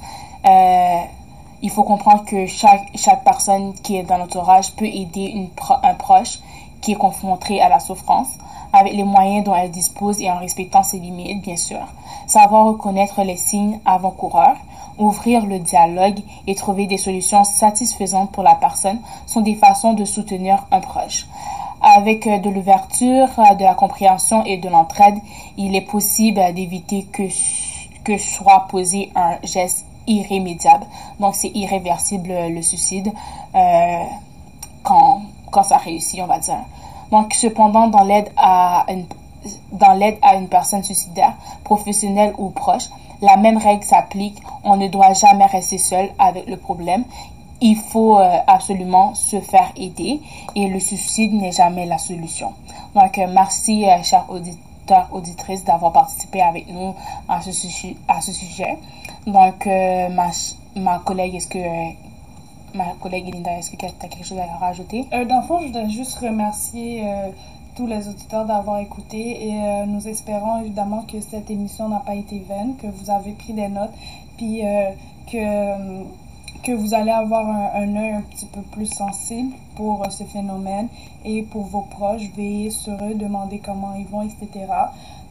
il 1.62 1.70
faut 1.70 1.84
comprendre 1.84 2.24
que 2.24 2.46
chaque, 2.46 2.88
chaque 2.96 3.24
personne 3.24 3.72
qui 3.82 3.96
est 3.96 4.02
dans 4.02 4.18
l'entourage 4.18 4.72
peut 4.72 4.86
aider 4.86 5.48
un 5.82 5.94
proche 5.94 6.40
qui 6.80 6.92
est 6.92 6.96
confronté 6.96 7.60
à 7.60 7.68
la 7.68 7.80
souffrance 7.80 8.28
avec 8.72 8.94
les 8.94 9.04
moyens 9.04 9.44
dont 9.44 9.54
elle 9.54 9.70
dispose 9.70 10.20
et 10.20 10.30
en 10.30 10.38
respectant 10.38 10.82
ses 10.82 10.98
limites, 10.98 11.42
bien 11.42 11.56
sûr. 11.56 11.80
Savoir 12.26 12.66
reconnaître 12.66 13.22
les 13.22 13.36
signes 13.36 13.78
avant-coureurs, 13.84 14.56
ouvrir 14.98 15.44
le 15.44 15.58
dialogue 15.58 16.20
et 16.46 16.54
trouver 16.54 16.86
des 16.86 16.96
solutions 16.96 17.44
satisfaisantes 17.44 18.32
pour 18.32 18.42
la 18.42 18.54
personne 18.54 19.00
sont 19.26 19.40
des 19.40 19.54
façons 19.54 19.92
de 19.92 20.04
soutenir 20.04 20.66
un 20.70 20.80
proche. 20.80 21.26
Avec 21.82 22.26
euh, 22.26 22.38
de 22.38 22.48
l'ouverture, 22.48 23.28
euh, 23.38 23.54
de 23.54 23.64
la 23.64 23.74
compréhension 23.74 24.44
et 24.44 24.56
de 24.56 24.68
l'entraide, 24.68 25.16
il 25.56 25.74
est 25.74 25.80
possible 25.80 26.38
euh, 26.38 26.52
d'éviter 26.52 27.04
que, 27.12 27.24
que 28.04 28.18
soit 28.18 28.66
posé 28.70 29.10
un 29.16 29.36
geste 29.42 29.84
irrémédiable. 30.12 30.86
Donc, 31.20 31.34
c'est 31.34 31.50
irréversible 31.54 32.30
euh, 32.30 32.48
le 32.48 32.62
suicide 32.62 33.12
euh, 33.54 34.02
quand, 34.82 35.22
quand 35.50 35.62
ça 35.62 35.76
réussit, 35.78 36.20
on 36.22 36.26
va 36.26 36.38
dire. 36.38 36.58
Donc, 37.10 37.34
cependant, 37.34 37.88
dans 37.88 38.04
l'aide 38.04 38.30
à 38.36 38.86
une, 38.88 39.04
dans 39.72 39.92
l'aide 39.94 40.18
à 40.22 40.36
une 40.36 40.48
personne 40.48 40.82
suicidaire, 40.82 41.34
professionnelle 41.64 42.34
ou 42.38 42.50
proche, 42.50 42.88
la 43.20 43.36
même 43.36 43.56
règle 43.56 43.84
s'applique. 43.84 44.38
On 44.64 44.76
ne 44.76 44.88
doit 44.88 45.12
jamais 45.12 45.46
rester 45.46 45.78
seul 45.78 46.10
avec 46.18 46.46
le 46.46 46.56
problème. 46.56 47.04
Il 47.60 47.76
faut 47.76 48.18
euh, 48.18 48.38
absolument 48.46 49.14
se 49.14 49.40
faire 49.40 49.70
aider 49.76 50.20
et 50.56 50.66
le 50.68 50.80
suicide 50.80 51.32
n'est 51.32 51.52
jamais 51.52 51.86
la 51.86 51.98
solution. 51.98 52.52
Donc, 52.94 53.20
merci, 53.28 53.84
chers 54.02 54.28
auditeurs, 54.28 55.08
auditrices, 55.12 55.64
d'avoir 55.64 55.92
participé 55.92 56.40
avec 56.42 56.68
nous 56.68 56.94
à 57.28 57.40
ce, 57.40 57.50
à 58.08 58.20
ce 58.20 58.32
sujet. 58.32 58.78
Donc, 59.26 59.66
euh, 59.66 60.08
ma, 60.08 60.30
ma 60.74 60.98
collègue, 60.98 61.36
est-ce 61.36 61.46
que 61.46 61.58
euh, 61.58 61.92
ma 62.74 62.94
collègue 63.00 63.32
Linda, 63.32 63.52
est-ce 63.58 63.70
que 63.70 63.76
tu 63.76 63.84
as 63.84 63.90
quelque 63.90 64.24
chose 64.24 64.38
à 64.38 64.56
rajouter? 64.58 65.06
Euh, 65.12 65.24
dans 65.24 65.40
le 65.40 65.46
fond, 65.46 65.60
je 65.60 65.66
voudrais 65.66 65.88
juste 65.90 66.18
remercier 66.18 67.04
euh, 67.06 67.28
tous 67.76 67.86
les 67.86 68.08
auditeurs 68.08 68.44
d'avoir 68.46 68.80
écouté 68.80 69.48
et 69.48 69.86
nous 69.86 70.06
espérons 70.06 70.60
évidemment 70.60 71.02
que 71.10 71.20
cette 71.20 71.50
émission 71.50 71.88
n'a 71.88 72.00
pas 72.00 72.14
été 72.14 72.40
vaine, 72.40 72.74
que 72.76 72.86
vous 72.86 73.10
avez 73.10 73.32
pris 73.32 73.54
des 73.54 73.68
notes, 73.68 73.94
puis 74.36 74.60
que, 75.30 76.02
que 76.62 76.72
vous 76.72 76.92
allez 76.92 77.12
avoir 77.12 77.48
un, 77.48 77.70
un 77.74 77.96
œil 77.96 78.10
un 78.10 78.20
petit 78.20 78.44
peu 78.44 78.60
plus 78.60 78.84
sensible 78.92 79.54
pour 79.76 80.02
euh, 80.02 80.10
ce 80.10 80.24
phénomène 80.24 80.88
et 81.24 81.42
pour 81.42 81.64
vos 81.64 81.82
proches, 81.82 82.30
veiller 82.36 82.70
sur 82.70 82.94
eux, 82.94 83.14
demander 83.14 83.58
comment 83.58 83.94
ils 83.94 84.06
vont, 84.06 84.22
etc. 84.22 84.48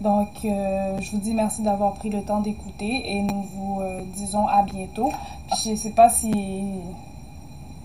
Donc, 0.01 0.30
euh, 0.45 0.97
je 0.99 1.12
vous 1.12 1.17
dis 1.17 1.34
merci 1.34 1.62
d'avoir 1.62 1.93
pris 1.93 2.10
le 2.10 2.21
temps 2.23 2.39
d'écouter 2.39 3.12
et 3.12 3.21
nous 3.21 3.43
vous 3.54 3.82
euh, 3.82 4.01
disons 4.15 4.47
à 4.47 4.63
bientôt. 4.63 5.12
Puis, 5.47 5.60
je 5.65 5.69
ne 5.71 5.75
sais 5.75 5.91
pas 5.91 6.10
si 6.10 6.32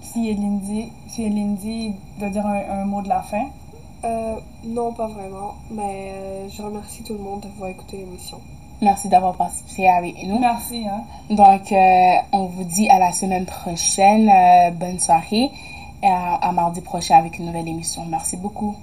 si 0.00 0.34
Lindy, 0.34 0.90
si 1.08 1.28
Lindy 1.28 1.94
de 2.20 2.28
dire 2.28 2.46
un, 2.46 2.80
un 2.80 2.84
mot 2.84 3.02
de 3.02 3.08
la 3.08 3.20
fin. 3.22 3.46
Euh, 4.04 4.36
non, 4.64 4.92
pas 4.92 5.08
vraiment, 5.08 5.54
mais 5.70 6.12
euh, 6.14 6.48
je 6.48 6.62
remercie 6.62 7.02
tout 7.02 7.14
le 7.14 7.18
monde 7.18 7.40
d'avoir 7.40 7.70
écouté 7.70 7.98
l'émission. 7.98 8.38
Merci 8.82 9.08
d'avoir 9.08 9.34
participé 9.34 9.88
avec 9.88 10.22
nous. 10.26 10.38
Merci. 10.38 10.84
Hein. 10.86 11.02
Donc, 11.30 11.72
euh, 11.72 12.14
on 12.32 12.44
vous 12.44 12.64
dit 12.64 12.88
à 12.88 12.98
la 12.98 13.12
semaine 13.12 13.46
prochaine. 13.46 14.28
Euh, 14.28 14.70
bonne 14.70 15.00
soirée 15.00 15.50
à, 16.06 16.34
à 16.36 16.52
mardi 16.52 16.80
prochain 16.80 17.16
avec 17.18 17.38
une 17.38 17.46
nouvelle 17.46 17.68
émission. 17.68 18.04
Merci 18.06 18.36
beaucoup. 18.36 18.76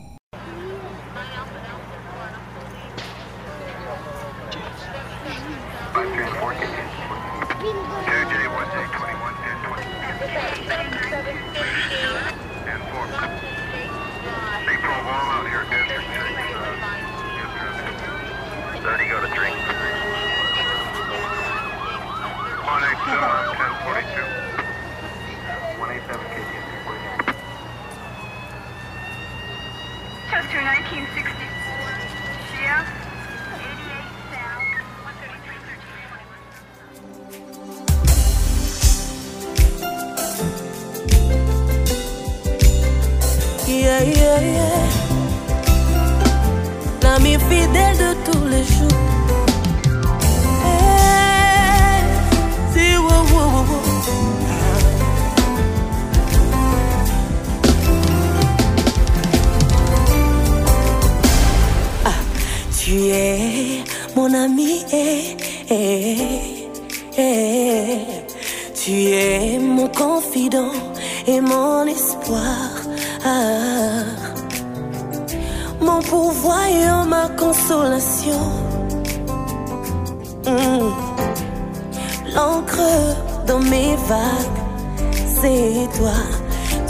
Toi. 85.97 86.11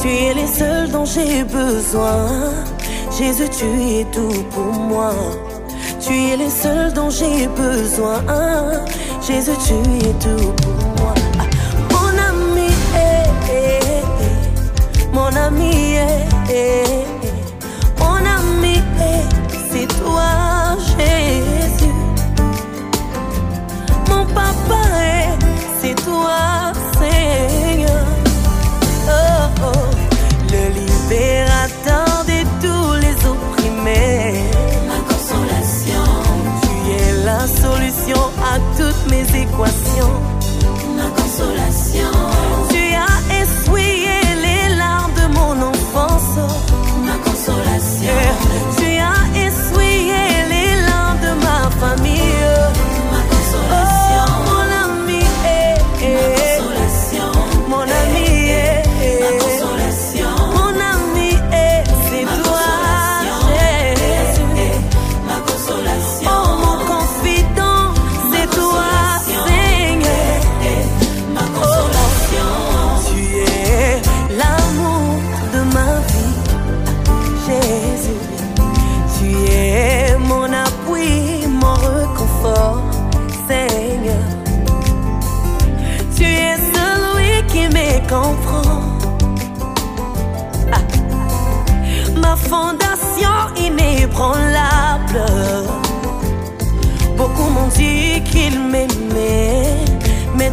Tu 0.02 0.08
es 0.10 0.34
les 0.34 0.48
seuls 0.48 0.90
dont 0.90 1.06
j'ai 1.06 1.44
besoin. 1.44 2.28
Jésus, 3.18 3.50
tu 3.50 3.66
es 3.66 4.06
tout 4.12 4.44
pour 4.52 4.74
moi. 4.74 5.14
Tu 6.00 6.14
es 6.14 6.38
les 6.38 6.50
seuls 6.50 6.92
dont 6.94 7.10
j'ai 7.10 7.48
besoin. 7.48 8.22
Jésus, 9.26 9.58
tu 9.66 9.74
es 10.08 10.14
tout 10.20 10.52
pour 10.62 10.88
moi. 11.00 11.14
Ah, 11.40 11.44
Mon 11.94 12.18
ami, 12.30 12.68
eh, 12.96 13.50
eh, 13.50 13.80
eh. 14.22 15.16
mon 15.16 15.34
ami, 15.36 15.96
eh, 16.50 17.06
mon 18.00 18.18
ami, 18.38 18.82
c'est 19.72 19.88
toi, 20.02 20.76
Jésus. 20.98 21.96
Mon 24.10 24.26
papa, 24.26 24.84
c'est 25.82 25.96
toi, 26.04 26.73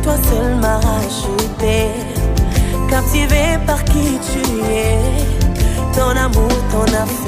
toi 0.03 0.17
seul 0.29 0.55
m'as 0.57 0.79
racheté. 0.79 1.89
Captivé 2.89 3.59
par 3.67 3.85
qui 3.85 4.19
tu 4.33 4.43
es, 4.71 4.99
ton 5.95 6.11
amour, 6.17 6.51
ton 6.71 6.83
affection. 6.83 7.20